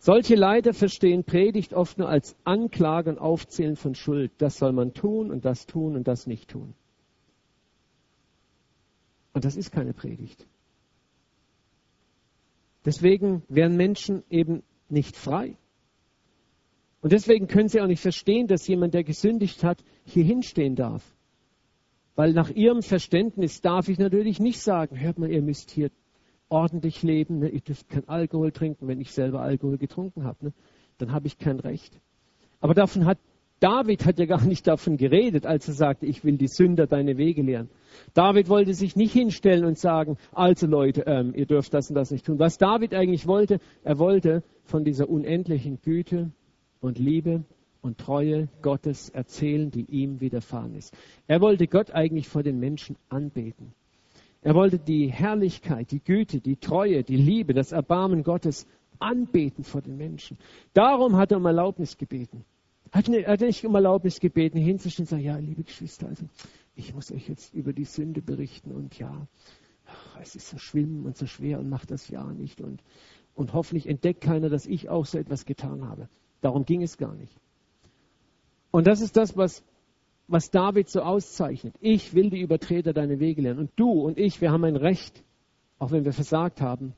[0.00, 4.32] solche Leiter verstehen Predigt oft nur als Anklage und Aufzählen von Schuld.
[4.38, 6.74] Das soll man tun und das tun und das nicht tun.
[9.32, 10.46] Und das ist keine Predigt.
[12.84, 15.56] Deswegen werden Menschen eben nicht frei.
[17.02, 21.04] Und deswegen können sie auch nicht verstehen, dass jemand, der gesündigt hat, hier hinstehen darf.
[22.14, 25.90] Weil nach ihrem Verständnis darf ich natürlich nicht sagen, hört mal, ihr müsst hier
[26.50, 27.38] ordentlich leben.
[27.38, 27.48] Ne?
[27.48, 30.46] Ihr dürft kein Alkohol trinken, wenn ich selber Alkohol getrunken habe.
[30.46, 30.52] Ne?
[30.98, 31.98] Dann habe ich kein Recht.
[32.60, 33.18] Aber davon hat
[33.60, 37.18] David hat ja gar nicht davon geredet, als er sagte, ich will die Sünder deine
[37.18, 37.68] Wege lehren.
[38.14, 42.10] David wollte sich nicht hinstellen und sagen, also Leute, ähm, ihr dürft das und das
[42.10, 42.38] nicht tun.
[42.38, 46.30] Was David eigentlich wollte, er wollte von dieser unendlichen Güte
[46.80, 47.44] und Liebe
[47.82, 50.96] und Treue Gottes erzählen, die ihm widerfahren ist.
[51.26, 53.74] Er wollte Gott eigentlich vor den Menschen anbeten.
[54.42, 58.66] Er wollte die Herrlichkeit, die Güte, die Treue, die Liebe, das Erbarmen Gottes
[58.98, 60.38] anbeten vor den Menschen.
[60.72, 62.44] Darum hat er um Erlaubnis gebeten.
[62.90, 66.24] Hat er hat nicht um Erlaubnis gebeten, hinzustehen und sagen, ja, liebe Geschwister, also
[66.74, 69.26] ich muss euch jetzt über die Sünde berichten und ja,
[70.20, 72.82] es ist so schlimm und so schwer und macht das ja nicht und,
[73.34, 76.08] und hoffentlich entdeckt keiner, dass ich auch so etwas getan habe.
[76.40, 77.38] Darum ging es gar nicht.
[78.70, 79.62] Und das ist das, was
[80.30, 81.74] was David so auszeichnet.
[81.80, 83.60] Ich will die Übertreter deine Wege lernen.
[83.60, 85.24] Und du und ich, wir haben ein Recht,
[85.78, 86.94] auch wenn wir versagt haben,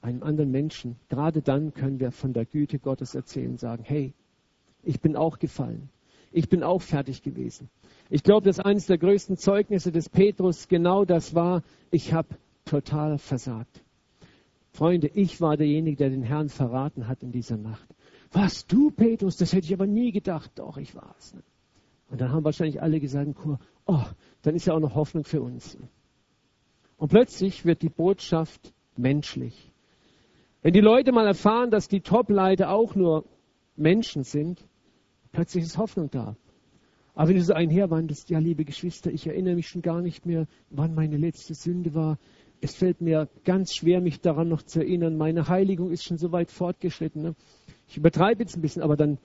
[0.00, 0.96] einem anderen Menschen.
[1.08, 4.14] Gerade dann können wir von der Güte Gottes erzählen, sagen, hey,
[4.82, 5.90] ich bin auch gefallen.
[6.32, 7.68] Ich bin auch fertig gewesen.
[8.08, 12.28] Ich glaube, dass eines der größten Zeugnisse des Petrus genau das war, ich habe
[12.64, 13.82] total versagt.
[14.72, 17.88] Freunde, ich war derjenige, der den Herrn verraten hat in dieser Nacht.
[18.32, 20.52] Was du, Petrus, das hätte ich aber nie gedacht.
[20.56, 21.34] Doch, ich war es.
[21.34, 21.42] Ne?
[22.08, 23.30] Und dann haben wahrscheinlich alle gesagt,
[23.86, 24.04] oh,
[24.42, 25.76] dann ist ja auch noch Hoffnung für uns.
[26.96, 29.72] Und plötzlich wird die Botschaft menschlich.
[30.62, 33.24] Wenn die Leute mal erfahren, dass die Top-Leiter auch nur
[33.76, 34.66] Menschen sind,
[35.32, 36.36] plötzlich ist Hoffnung da.
[37.14, 40.46] Aber wenn du so einherwandelst, ja, liebe Geschwister, ich erinnere mich schon gar nicht mehr,
[40.70, 42.18] wann meine letzte Sünde war.
[42.60, 45.16] Es fällt mir ganz schwer, mich daran noch zu erinnern.
[45.16, 47.22] Meine Heiligung ist schon so weit fortgeschritten.
[47.22, 47.34] Ne?
[47.88, 49.18] Ich übertreibe jetzt ein bisschen, aber dann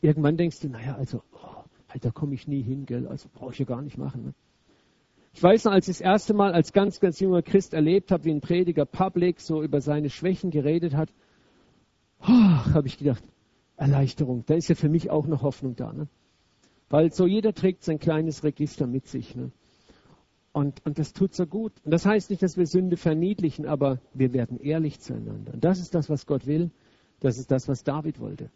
[0.00, 1.55] irgendwann denkst du, naja, also, oh,
[2.00, 3.06] da komme ich nie hin, gell?
[3.06, 4.24] Also brauche ich ja gar nicht machen.
[4.24, 4.34] Ne?
[5.32, 8.24] Ich weiß noch, als ich das erste Mal als ganz, ganz junger Christ erlebt habe,
[8.24, 11.10] wie ein Prediger public so über seine Schwächen geredet hat,
[12.20, 13.22] habe ich gedacht,
[13.76, 15.92] Erleichterung, da ist ja für mich auch noch Hoffnung da.
[15.92, 16.08] Ne?
[16.88, 19.36] Weil so jeder trägt sein kleines Register mit sich.
[19.36, 19.50] Ne?
[20.52, 21.72] Und, und das tut so gut.
[21.84, 25.52] Und das heißt nicht, dass wir Sünde verniedlichen, aber wir werden ehrlich zueinander.
[25.52, 26.70] Und das ist das, was Gott will.
[27.20, 28.50] Das ist das, was David wollte.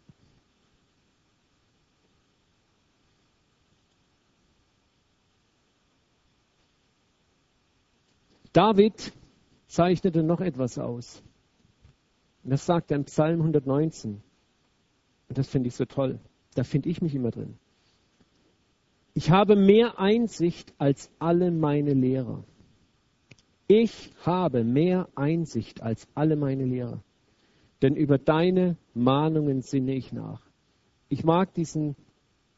[8.53, 9.13] David
[9.67, 11.23] zeichnete noch etwas aus.
[12.43, 14.21] Und das sagt er im Psalm 119.
[15.29, 16.19] Und das finde ich so toll.
[16.55, 17.57] Da finde ich mich immer drin.
[19.13, 22.43] Ich habe mehr Einsicht als alle meine Lehrer.
[23.67, 27.01] Ich habe mehr Einsicht als alle meine Lehrer.
[27.81, 30.41] Denn über deine Mahnungen sinne ich nach.
[31.07, 31.95] Ich mag diesen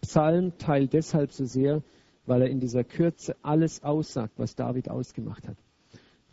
[0.02, 1.84] Psalmteil deshalb so sehr,
[2.26, 5.58] weil er in dieser Kürze alles aussagt, was David ausgemacht hat.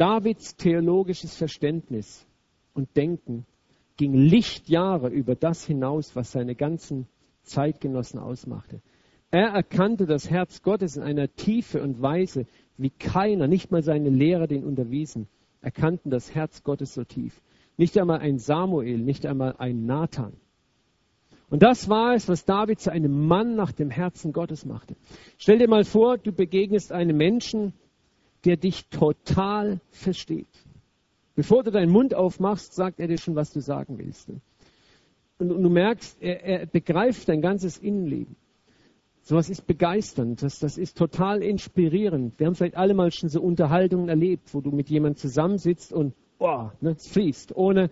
[0.01, 2.27] Davids theologisches Verständnis
[2.73, 3.45] und Denken
[3.99, 7.07] ging Lichtjahre über das hinaus, was seine ganzen
[7.43, 8.81] Zeitgenossen ausmachte.
[9.31, 12.47] Er erkannte das Herz Gottes in einer Tiefe und Weise,
[12.79, 15.29] wie keiner, nicht mal seine Lehrer den unterwiesen,
[15.61, 17.43] erkannten das Herz Gottes so tief.
[17.77, 20.33] Nicht einmal ein Samuel, nicht einmal ein Nathan.
[21.51, 24.97] Und das war es, was David zu einem Mann nach dem Herzen Gottes machte.
[25.37, 27.75] Stell dir mal vor, du begegnest einem Menschen,
[28.45, 30.49] der dich total versteht.
[31.35, 34.31] Bevor du deinen Mund aufmachst, sagt er dir schon, was du sagen willst.
[35.39, 38.37] Und, du merkst, er, er begreift dein ganzes Innenleben.
[39.23, 42.39] Sowas ist begeisternd, das, das ist total inspirierend.
[42.39, 46.15] Wir haben vielleicht alle mal schon so Unterhaltungen erlebt, wo du mit jemandem zusammensitzt und
[46.39, 47.91] oh, ne, es fließt, ohne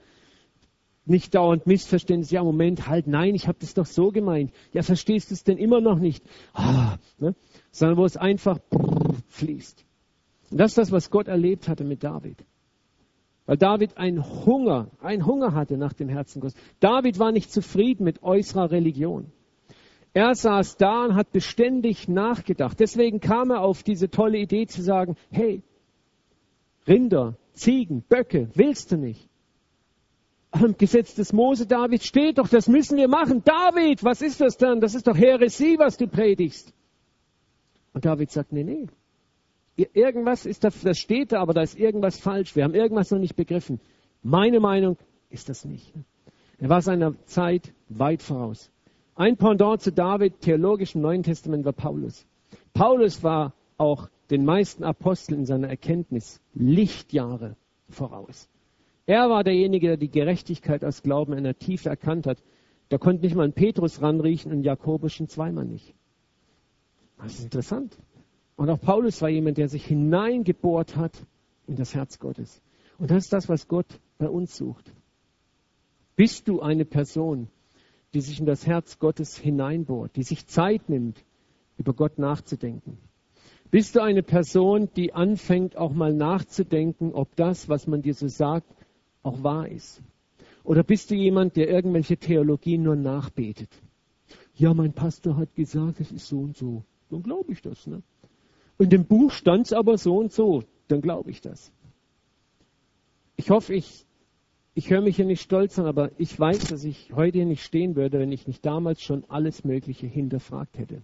[1.05, 2.31] nicht dauernd Missverständnis.
[2.31, 4.53] Ja, Moment, halt, nein, ich habe das doch so gemeint.
[4.73, 6.25] Ja, verstehst du es denn immer noch nicht?
[6.53, 7.35] Ah, ne?
[7.71, 8.59] Sondern wo es einfach
[9.29, 9.87] fließt.
[10.51, 12.45] Und das ist das, was Gott erlebt hatte mit David.
[13.47, 16.59] Weil David einen Hunger, einen Hunger hatte nach dem Herzen Gottes.
[16.81, 19.33] David war nicht zufrieden mit äußerer Religion.
[20.13, 22.81] Er saß da und hat beständig nachgedacht.
[22.81, 25.63] Deswegen kam er auf diese tolle Idee zu sagen, hey,
[26.87, 29.29] Rinder, Ziegen, Böcke, willst du nicht?
[30.51, 33.43] Am Gesetz des Mose David steht doch, das müssen wir machen.
[33.45, 34.81] David, was ist das dann?
[34.81, 36.73] Das ist doch Heresie, was du predigst.
[37.93, 38.87] Und David sagt, nee, nee.
[39.79, 42.57] Irgendwas ist da, das steht da, aber da ist irgendwas falsch.
[42.57, 43.81] Wir haben irgendwas noch nicht begriffen.
[44.23, 44.97] Meine Meinung
[45.31, 45.95] ist das nicht.
[46.59, 48.73] Er war seiner Zeit weit voraus.
[49.15, 52.27] Ein Pendant zu David, theologisch im Neuen Testament, war Paulus.
[52.73, 57.57] Paulus war auch den meisten Aposteln in seiner Erkenntnis Lichtjahre
[57.89, 58.49] voraus.
[59.07, 62.43] Er war derjenige, der die Gerechtigkeit aus Glauben in der Tiefe erkannt hat.
[62.89, 65.95] Da konnte nicht mal ein Petrus ranriechen und Jakobus schon zweimal nicht.
[67.19, 67.97] Das ist interessant.
[68.59, 71.13] Und auch Paulus war jemand, der sich hineingebohrt hat
[71.69, 72.61] in das Herz Gottes.
[72.99, 73.87] Und das ist das, was Gott
[74.19, 74.93] bei uns sucht.
[76.17, 77.47] Bist du eine Person,
[78.15, 81.25] die sich in das Herz Gottes hineinbohrt, die sich Zeit nimmt,
[81.77, 82.99] über Gott nachzudenken?
[83.71, 88.27] Bist du eine Person, die anfängt auch mal nachzudenken, ob das, was man dir so
[88.27, 88.75] sagt,
[89.23, 90.03] auch wahr ist?
[90.65, 93.71] Oder bist du jemand, der irgendwelche Theologien nur nachbetet?
[94.57, 96.83] Ja, mein Pastor hat gesagt, es ist so und so.
[97.09, 97.87] Dann glaube ich das.
[97.87, 98.03] Ne?
[98.79, 100.65] In dem Buch stand es aber so und so.
[100.89, 101.73] Dann glaube ich das.
[103.37, 104.07] Ich hoffe, ich
[104.79, 107.65] ich höre mich hier nicht stolz an, aber ich weiß, dass ich heute hier nicht
[107.65, 111.03] stehen würde, wenn ich nicht damals schon alles Mögliche hinterfragt hätte.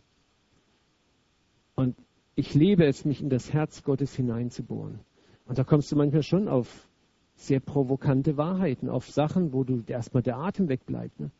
[1.75, 1.97] Und
[2.37, 5.01] ich liebe es, mich in das Herz Gottes hineinzubohren.
[5.47, 6.89] Und da kommst du manchmal schon auf
[7.35, 11.19] sehr provokante Wahrheiten, auf Sachen, wo du erstmal der Atem wegbleibt.
[11.19, 11.33] Ne?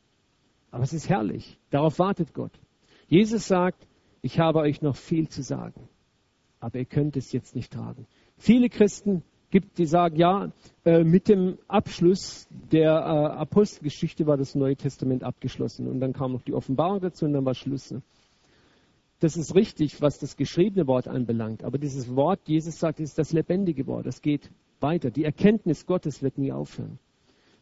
[0.73, 1.57] Aber es ist herrlich.
[1.71, 2.59] Darauf wartet Gott.
[3.07, 3.87] Jesus sagt,
[4.23, 5.89] ich habe euch noch viel zu sagen,
[6.65, 8.07] aber ihr könnt es jetzt nicht tragen.
[8.39, 10.51] Viele Christen gibt, die sagen, ja,
[10.85, 16.33] äh, mit dem Abschluss der äh, Apostelgeschichte war das Neue Testament abgeschlossen und dann kam
[16.33, 17.93] noch die Offenbarung dazu und dann war Schluss.
[17.93, 18.03] Ne?
[19.21, 23.33] Das ist richtig, was das geschriebene Wort anbelangt, aber dieses Wort, Jesus sagt, ist das
[23.33, 24.51] lebendige Wort, das geht
[24.81, 25.11] weiter.
[25.11, 26.99] Die Erkenntnis Gottes wird nie aufhören.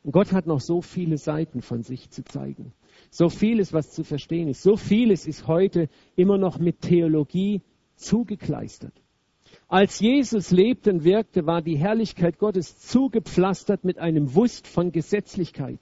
[0.03, 2.72] Und Gott hat noch so viele Seiten von sich zu zeigen.
[3.11, 4.62] So vieles, was zu verstehen ist.
[4.62, 7.61] So vieles ist heute immer noch mit Theologie
[8.03, 8.94] zugekleistert.
[9.68, 15.78] Als Jesus lebte und wirkte, war die Herrlichkeit Gottes zugepflastert mit einem Wust von Gesetzlichkeit,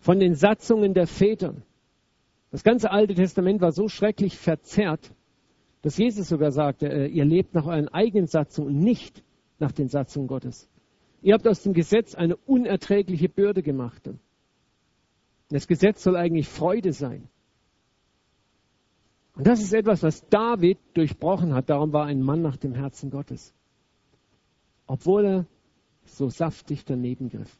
[0.00, 1.54] von den Satzungen der Väter.
[2.50, 5.12] Das ganze Alte Testament war so schrecklich verzerrt,
[5.82, 9.22] Dass Jesus sogar sagte, äh, ihr lebt nach euren eigenen Satzungen und nicht
[9.58, 10.68] nach den Satzungen Gottes.
[11.22, 14.08] Ihr habt aus dem Gesetz eine unerträgliche Bürde gemacht.
[15.50, 17.28] Das Gesetz soll eigentlich Freude sein.
[19.34, 21.70] Und das ist etwas, was David durchbrochen hat.
[21.70, 23.54] Darum war ein Mann nach dem Herzen Gottes.
[24.86, 25.46] Obwohl er
[26.04, 27.58] so saftig daneben griff.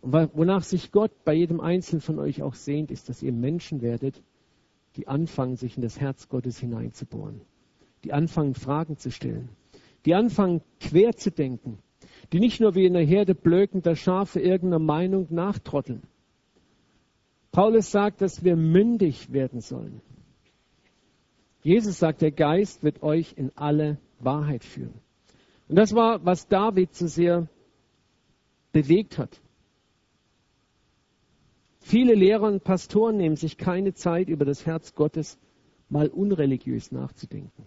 [0.00, 3.82] Und wonach sich Gott bei jedem Einzelnen von euch auch sehnt, ist, dass ihr Menschen
[3.82, 4.22] werdet,
[4.96, 7.42] die anfangen, sich in das Herz Gottes hineinzubohren.
[8.04, 9.50] Die anfangen, Fragen zu stellen.
[10.06, 11.78] Die anfangen, quer zu denken.
[12.32, 16.02] Die nicht nur wie in einer Herde blökender Schafe irgendeiner Meinung nachtrotteln.
[17.52, 20.00] Paulus sagt, dass wir mündig werden sollen.
[21.66, 24.94] Jesus sagt, der Geist wird euch in alle Wahrheit führen.
[25.66, 27.48] Und das war, was David so sehr
[28.70, 29.40] bewegt hat.
[31.80, 35.40] Viele Lehrer und Pastoren nehmen sich keine Zeit, über das Herz Gottes
[35.88, 37.64] mal unreligiös nachzudenken.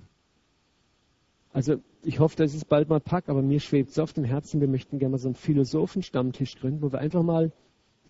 [1.52, 4.62] Also ich hoffe, dass es bald mal packt, aber mir schwebt es auf dem Herzen,
[4.62, 7.52] wir möchten gerne mal so einen Philosophenstammtisch gründen, wo wir einfach mal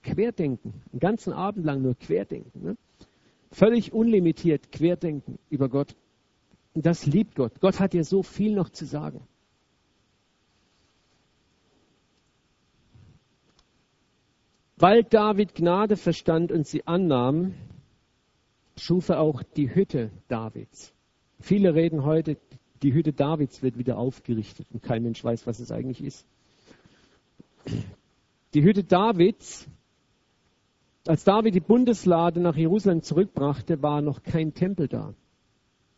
[0.04, 2.64] querdenken, einen ganzen Abend lang nur querdenken.
[2.64, 2.78] Ne?
[3.52, 5.96] Völlig unlimitiert querdenken über Gott.
[6.74, 7.60] Und das liebt Gott.
[7.62, 9.28] Gott hat dir so viel noch zu sagen.
[14.78, 17.54] Weil David Gnade verstand und sie annahm,
[18.78, 20.94] schuf er auch die Hütte Davids.
[21.42, 22.38] Viele reden heute,
[22.82, 26.26] die Hütte Davids wird wieder aufgerichtet und kein Mensch weiß, was es eigentlich ist.
[28.54, 29.68] Die Hütte Davids
[31.10, 35.16] als David die Bundeslade nach Jerusalem zurückbrachte, war noch kein Tempel da.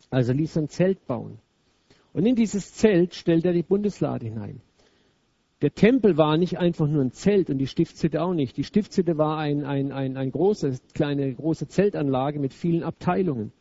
[0.10, 1.40] Also ließ er ein Zelt bauen.
[2.14, 4.62] Und in dieses Zelt stellte er die Bundeslade hinein.
[5.62, 8.56] Der Tempel war nicht einfach nur ein Zelt und die Stiftshütte auch nicht.
[8.56, 13.52] Die Stiftshütte war ein, ein, ein, ein große, kleine, große Zeltanlage mit vielen Abteilungen.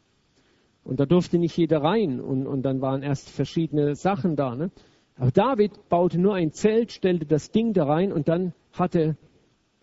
[0.84, 4.54] Und da durfte nicht jeder rein und, und dann waren erst verschiedene Sachen da.
[4.54, 4.70] Ne?
[5.16, 9.16] Aber David baute nur ein Zelt, stellte das Ding da rein und dann hatte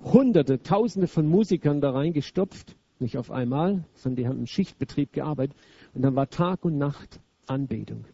[0.03, 5.55] Hunderte, Tausende von Musikern da reingestopft, nicht auf einmal, sondern die haben im Schichtbetrieb gearbeitet.
[5.93, 8.05] Und dann war Tag und Nacht Anbetung.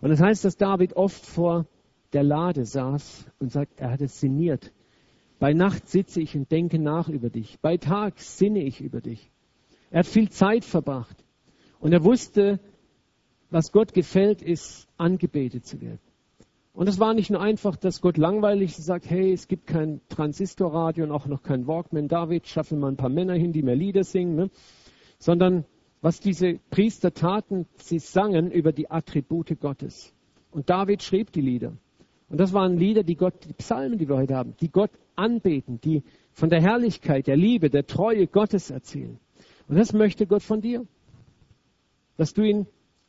[0.00, 1.66] Und das heißt, dass David oft vor
[2.12, 4.72] der Lade saß und sagt, er hat es sinniert.
[5.38, 7.58] Bei Nacht sitze ich und denke nach über dich.
[7.60, 9.30] Bei Tag sinne ich über dich.
[9.90, 11.24] Er hat viel Zeit verbracht.
[11.78, 12.60] Und er wusste,
[13.50, 16.00] was Gott gefällt, ist, angebetet zu werden.
[16.80, 21.04] Und es war nicht nur einfach, dass Gott langweilig sagt, hey, es gibt kein Transistorradio
[21.04, 22.08] und auch noch kein Walkman.
[22.08, 24.34] David, schaffen mal ein paar Männer hin, die mehr Lieder singen.
[24.34, 24.50] Ne?
[25.18, 25.66] Sondern
[26.00, 30.14] was diese Priester taten, sie sangen über die Attribute Gottes.
[30.52, 31.74] Und David schrieb die Lieder.
[32.30, 35.82] Und das waren Lieder, die Gott, die Psalmen, die wir heute haben, die Gott anbeten,
[35.82, 36.02] die
[36.32, 39.20] von der Herrlichkeit, der Liebe, der Treue Gottes erzählen.
[39.68, 40.86] Und das möchte Gott von dir.
[42.16, 42.66] Dass du ihn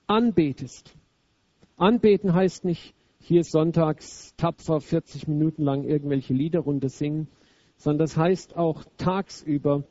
[0.08, 0.94] anbetest.
[1.78, 7.28] Anbeten heißt nicht, hier sonntags tapfer 40 Minuten lang irgendwelche Lieder runter singen,
[7.78, 9.84] sondern das heißt auch tagsüber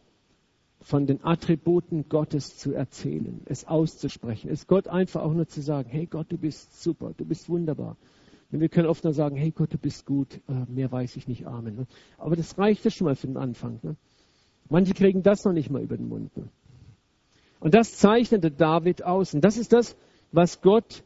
[0.81, 5.89] von den Attributen Gottes zu erzählen, es auszusprechen, es Gott einfach auch nur zu sagen,
[5.91, 7.97] hey Gott, du bist super, du bist wunderbar.
[8.51, 11.28] Und wir können oft nur sagen, hey Gott, du bist gut, äh, mehr weiß ich
[11.28, 11.76] nicht, Amen.
[11.76, 11.87] Ne?
[12.18, 13.78] Aber das reicht ja schon mal für den Anfang.
[13.83, 13.95] Ne?
[14.68, 16.37] Manche kriegen das noch nicht mal über den Mund.
[16.37, 16.49] Ne?
[17.61, 19.35] Und das zeichnete David aus.
[19.35, 19.97] Und das ist das,
[20.33, 21.05] was Gott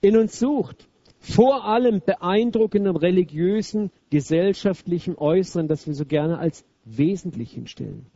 [0.00, 0.88] in uns sucht
[1.22, 8.06] vor allem beeindruckendem religiösen, gesellschaftlichen Äußeren, das wir so gerne als wesentlich hinstellen.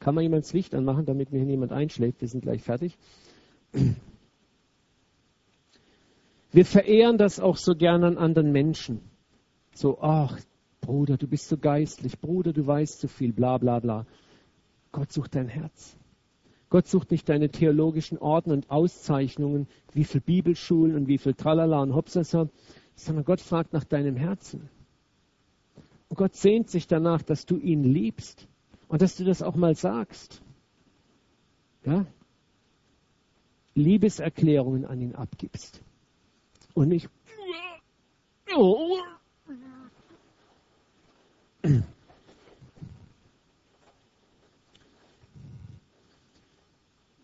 [0.00, 2.20] Kann man jemand das Licht anmachen, damit mir niemand einschläft?
[2.20, 2.98] Wir sind gleich fertig.
[6.50, 9.00] Wir verehren das auch so gerne an anderen Menschen.
[9.72, 10.38] So, ach,
[10.80, 14.04] Bruder, du bist so geistlich, Bruder, du weißt so viel, bla bla bla.
[14.90, 15.96] Gott sucht dein Herz.
[16.72, 21.82] Gott sucht nicht deine theologischen Orden und Auszeichnungen, wie viel Bibelschulen und wie viel Tralala
[21.82, 22.48] und Hopsasa,
[22.94, 24.70] sondern Gott fragt nach deinem Herzen.
[26.08, 28.48] Und Gott sehnt sich danach, dass du ihn liebst
[28.88, 30.40] und dass du das auch mal sagst.
[31.84, 32.06] Ja?
[33.74, 35.82] Liebeserklärungen an ihn abgibst.
[36.72, 37.10] Und nicht.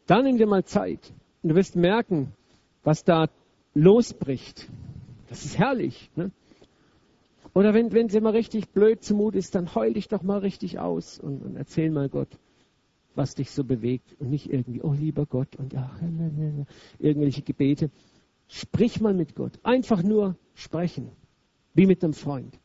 [0.09, 2.33] Dann nimm dir mal Zeit und du wirst merken,
[2.83, 3.29] was da
[3.75, 4.69] losbricht.
[5.29, 6.11] Das ist herrlich.
[6.17, 6.31] Ne?
[7.53, 10.79] Oder wenn, wenn dir mal richtig blöd zumut ist, dann heul dich doch mal richtig
[10.79, 12.39] aus und, und erzähl mal Gott,
[13.15, 14.17] was dich so bewegt.
[14.19, 16.01] Und nicht irgendwie, oh lieber Gott und ach,
[16.99, 17.91] irgendwelche Gebete.
[18.49, 19.61] Sprich mal mit Gott.
[19.63, 21.11] Einfach nur sprechen.
[21.75, 22.59] Wie mit einem Freund.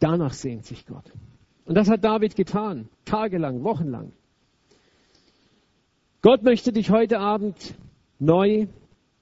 [0.00, 1.12] Danach sehnt sich Gott.
[1.66, 2.88] Und das hat David getan.
[3.04, 4.10] Tagelang, wochenlang.
[6.20, 7.74] Gott möchte dich heute Abend
[8.18, 8.66] neu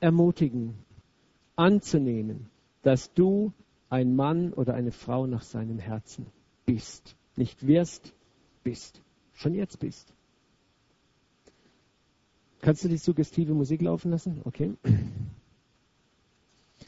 [0.00, 0.74] ermutigen,
[1.54, 2.48] anzunehmen,
[2.82, 3.52] dass du
[3.90, 6.26] ein Mann oder eine Frau nach seinem Herzen
[6.64, 7.16] bist.
[7.36, 8.14] Nicht wirst,
[8.64, 9.02] bist.
[9.34, 10.14] Schon jetzt bist.
[12.62, 14.40] Kannst du die suggestive Musik laufen lassen?
[14.44, 14.74] Okay.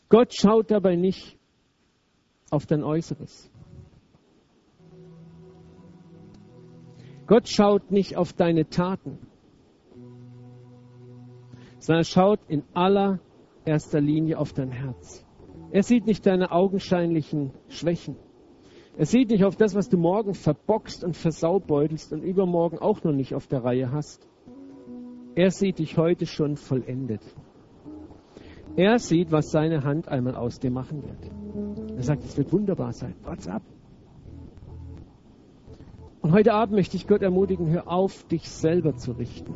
[0.09, 1.39] Gott schaut dabei nicht
[2.51, 3.51] auf dein Äußeres.
[7.27, 9.19] Gott schaut nicht auf deine Taten,
[11.79, 15.25] sondern er schaut in allererster Linie auf dein Herz.
[15.71, 18.17] Er sieht nicht deine augenscheinlichen Schwächen.
[18.97, 23.13] Er sieht nicht auf das, was du morgen verbockst und versaubeutelst und übermorgen auch noch
[23.13, 24.27] nicht auf der Reihe hast.
[25.35, 27.23] Er sieht dich heute schon vollendet.
[28.77, 31.97] Er sieht, was seine Hand einmal aus dir machen wird.
[31.97, 33.15] Er sagt, es wird wunderbar sein.
[33.25, 33.63] What's up?
[36.21, 39.55] Und heute Abend möchte ich Gott ermutigen, hör auf, dich selber zu richten.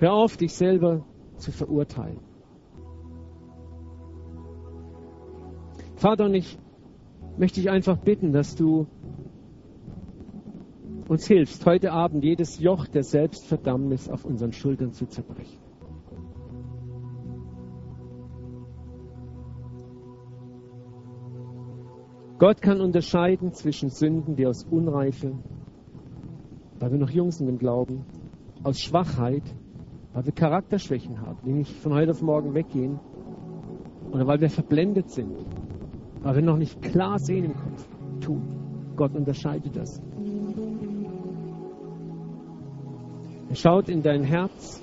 [0.00, 1.04] Hör auf, dich selber
[1.36, 2.20] zu verurteilen.
[5.96, 6.58] Vater, und ich
[7.36, 8.86] möchte ich einfach bitten, dass du
[11.06, 15.60] uns hilfst, heute Abend jedes Joch der Selbstverdammnis auf unseren Schultern zu zerbrechen.
[22.38, 25.32] Gott kann unterscheiden zwischen Sünden, die aus Unreife,
[26.78, 28.06] weil wir noch jung sind im Glauben,
[28.62, 29.42] aus Schwachheit,
[30.12, 32.98] weil wir Charakterschwächen haben, die nicht von heute auf morgen weggehen,
[34.10, 35.32] oder weil wir verblendet sind,
[36.22, 37.88] weil wir noch nicht klar sehen im Kopf,
[38.20, 38.92] tun.
[38.96, 40.00] Gott unterscheidet das.
[43.48, 44.82] Er schaut in dein Herz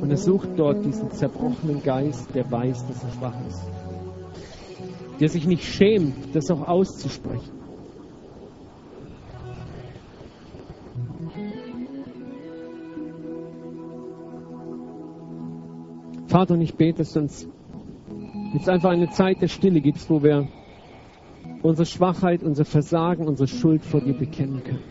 [0.00, 3.70] und er sucht dort diesen zerbrochenen Geist, der weiß, dass er schwach ist.
[5.20, 7.57] Der sich nicht schämt, das auch auszusprechen.
[16.38, 17.48] Vater, und ich bete, dass du uns
[18.54, 20.46] jetzt einfach eine Zeit der Stille gibst, wo wir
[21.62, 24.84] unsere Schwachheit, unser Versagen, unsere Schuld vor dir bekennen können.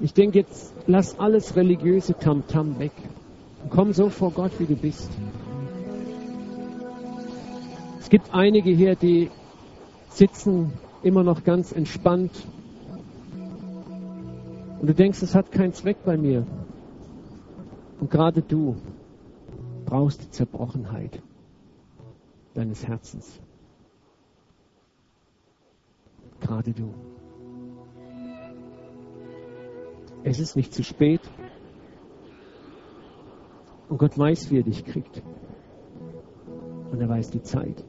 [0.00, 2.90] Ich denke jetzt, lass alles religiöse Tamtam -Tam weg.
[3.70, 5.08] Komm so vor Gott, wie du bist.
[8.00, 9.30] Es gibt einige hier, die
[10.08, 10.72] sitzen
[11.04, 12.32] immer noch ganz entspannt.
[14.80, 16.44] Und du denkst, es hat keinen Zweck bei mir.
[18.00, 18.74] Und gerade du
[19.94, 21.22] brauchst die Zerbrochenheit
[22.52, 23.40] deines Herzens.
[26.40, 26.92] Gerade du.
[30.24, 31.20] Es ist nicht zu spät.
[33.88, 35.22] Und Gott weiß, wie er dich kriegt.
[36.90, 37.84] Und er weiß die Zeit.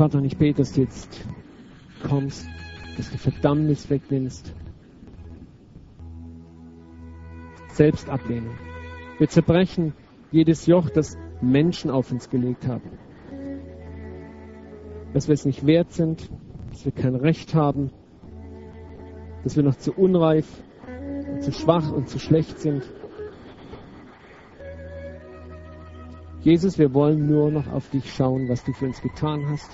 [0.00, 1.26] Vater, ich bete, dass du jetzt
[2.02, 2.48] kommst,
[2.96, 4.54] dass du Verdammnis wegnimmst.
[7.74, 8.54] Selbstablehnung.
[9.18, 9.92] Wir zerbrechen
[10.32, 12.92] jedes Joch, das Menschen auf uns gelegt haben.
[15.12, 16.30] Dass wir es nicht wert sind,
[16.70, 17.90] dass wir kein Recht haben,
[19.44, 20.46] dass wir noch zu unreif,
[21.40, 22.90] zu schwach und zu schlecht sind.
[26.40, 29.68] Jesus, wir wollen nur noch auf dich schauen, was du für uns getan hast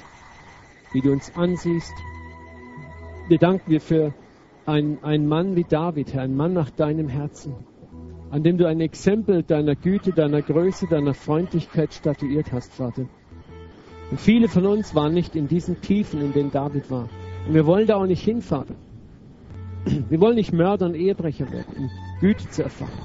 [0.96, 1.92] wie du uns ansiehst.
[3.28, 4.14] Wir danken dir für
[4.64, 7.54] einen, einen Mann wie David, Herr, einen Mann nach deinem Herzen,
[8.30, 13.04] an dem du ein Exempel deiner Güte, deiner Größe, deiner Freundlichkeit statuiert hast, Vater.
[14.10, 17.10] Und viele von uns waren nicht in diesen Tiefen, in denen David war.
[17.46, 18.74] Und wir wollen da auch nicht hin, Vater.
[20.08, 21.90] Wir wollen nicht Mörder und Ehebrecher werden, um
[22.20, 23.04] Güte zu erfahren.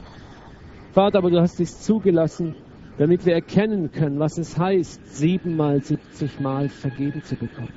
[0.93, 2.55] Vater, aber du hast es zugelassen,
[3.01, 7.73] damit wir erkennen können, was es heißt, siebenmal, siebzigmal vergeben zu bekommen.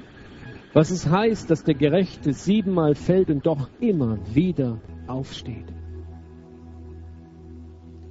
[0.75, 5.65] Was es heißt, dass der Gerechte siebenmal fällt und doch immer wieder aufsteht.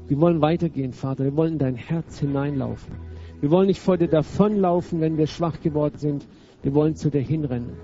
[0.07, 1.25] Wir wollen weitergehen, Vater.
[1.25, 2.95] Wir wollen in dein Herz hineinlaufen.
[3.41, 6.27] Wir wollen nicht vor dir davonlaufen, wenn wir schwach geworden sind.
[6.63, 7.77] Wir wollen zu dir hinrennen.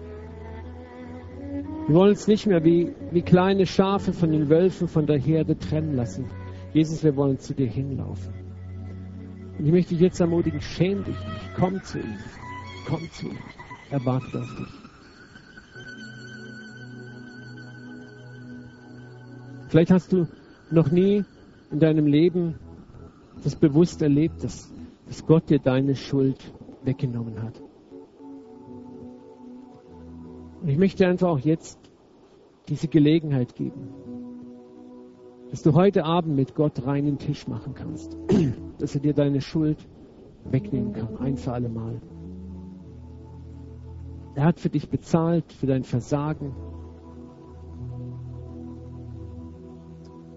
[1.85, 5.55] Wir wollen uns nicht mehr wie, wie kleine Schafe von den Wölfen von der Herde
[5.55, 6.25] trennen lassen.
[6.73, 8.38] Jesus, wir wollen zu dir hinlaufen.
[9.59, 11.53] Und ich möchte dich jetzt ermutigen, schäm dich nicht.
[11.57, 12.17] Komm zu ihm.
[12.87, 13.37] Komm zu ihm.
[13.91, 14.67] Er wartet auf dich.
[19.67, 20.27] Vielleicht hast du
[20.71, 21.25] noch nie
[21.71, 22.55] in deinem Leben
[23.43, 24.73] das bewusst erlebt, dass,
[25.07, 26.53] dass Gott dir deine Schuld
[26.83, 27.61] weggenommen hat.
[30.61, 31.79] Und ich möchte einfach auch jetzt
[32.69, 33.89] diese Gelegenheit geben,
[35.49, 38.15] dass du heute Abend mit Gott reinen Tisch machen kannst,
[38.79, 39.77] dass er dir deine Schuld
[40.45, 42.01] wegnehmen kann, ein für alle Mal.
[44.35, 46.55] Er hat für dich bezahlt, für dein Versagen.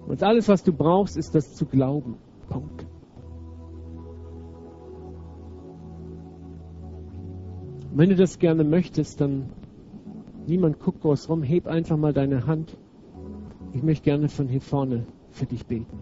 [0.07, 2.17] Und alles, was du brauchst, ist das zu glauben.
[2.49, 2.87] Punkt.
[7.95, 9.51] Wenn du das gerne möchtest, dann
[10.47, 12.77] niemand guckt groß rum, heb einfach mal deine Hand.
[13.73, 15.99] Ich möchte gerne von hier vorne für dich beten.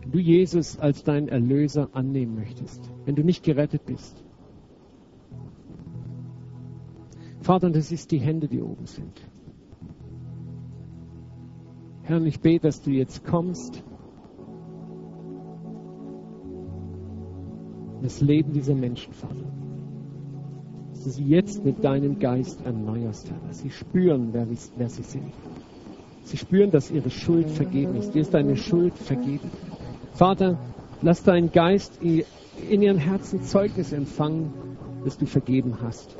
[0.00, 4.22] Wenn du Jesus als deinen Erlöser annehmen möchtest, wenn du nicht gerettet bist,
[7.40, 9.20] Vater, das ist die Hände, die oben sind.
[12.02, 13.82] Herr, ich bete, dass du jetzt kommst.
[18.02, 19.63] Das Leben dieser Menschen, Vater.
[21.04, 23.36] Dass du sie jetzt mit deinem Geist erneuerst, Herr.
[23.46, 25.34] Dass sie spüren, wer, wer sie sind.
[26.22, 28.14] Sie spüren, dass ihre Schuld vergeben ist.
[28.14, 29.50] Dir ist deine Schuld vergeben.
[30.14, 30.58] Vater,
[31.02, 32.24] lass deinen Geist in
[32.56, 34.50] ihren Herzen Zeugnis empfangen,
[35.04, 36.16] dass du vergeben hast.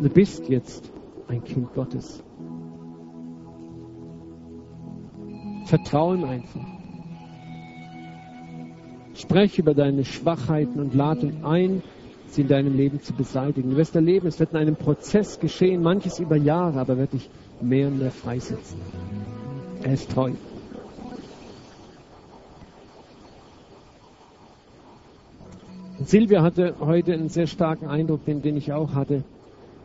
[0.00, 0.90] Du bist jetzt
[1.28, 2.24] ein Kind Gottes.
[5.66, 6.79] Vertraue ihm einfach.
[9.30, 11.84] Sprech über deine Schwachheiten und lade ein,
[12.26, 13.70] sie in deinem Leben zu beseitigen.
[13.70, 17.30] Du wirst erleben, es wird in einem Prozess geschehen, manches über Jahre, aber wird dich
[17.60, 18.80] mehr und mehr freisetzen.
[19.84, 20.32] Er ist treu.
[26.00, 29.22] Silvia hatte heute einen sehr starken Eindruck, den, den ich auch hatte.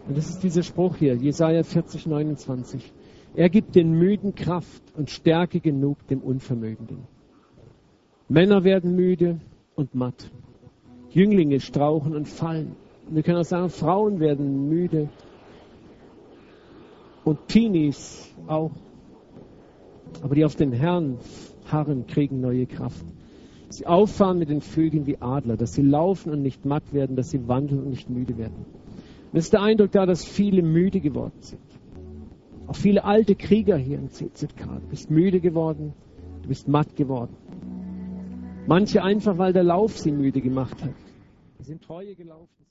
[0.07, 2.91] Und das ist dieser Spruch hier, Jesaja 40, 29.
[3.35, 7.14] Er gibt den Müden Kraft und Stärke genug dem Unvermögenden.
[8.27, 9.39] Männer werden müde
[9.75, 10.31] und matt.
[11.11, 12.75] Jünglinge strauchen und fallen.
[13.09, 15.09] Wir können auch sagen, Frauen werden müde.
[17.23, 18.71] Und Teenies auch.
[20.21, 21.17] Aber die auf den Herrn
[21.65, 23.05] harren, kriegen neue Kraft.
[23.69, 27.29] Sie auffahren mit den Vögeln wie Adler, dass sie laufen und nicht matt werden, dass
[27.29, 28.65] sie wandeln und nicht müde werden.
[29.33, 31.61] Es ist der Eindruck da, dass viele müde geworden sind.
[32.67, 34.63] Auch viele alte Krieger hier im CZK.
[34.81, 35.93] Du bist müde geworden,
[36.41, 37.35] du bist matt geworden.
[38.67, 40.93] Manche einfach, weil der Lauf sie müde gemacht hat.
[41.59, 42.65] Sie sind Treue gelaufen.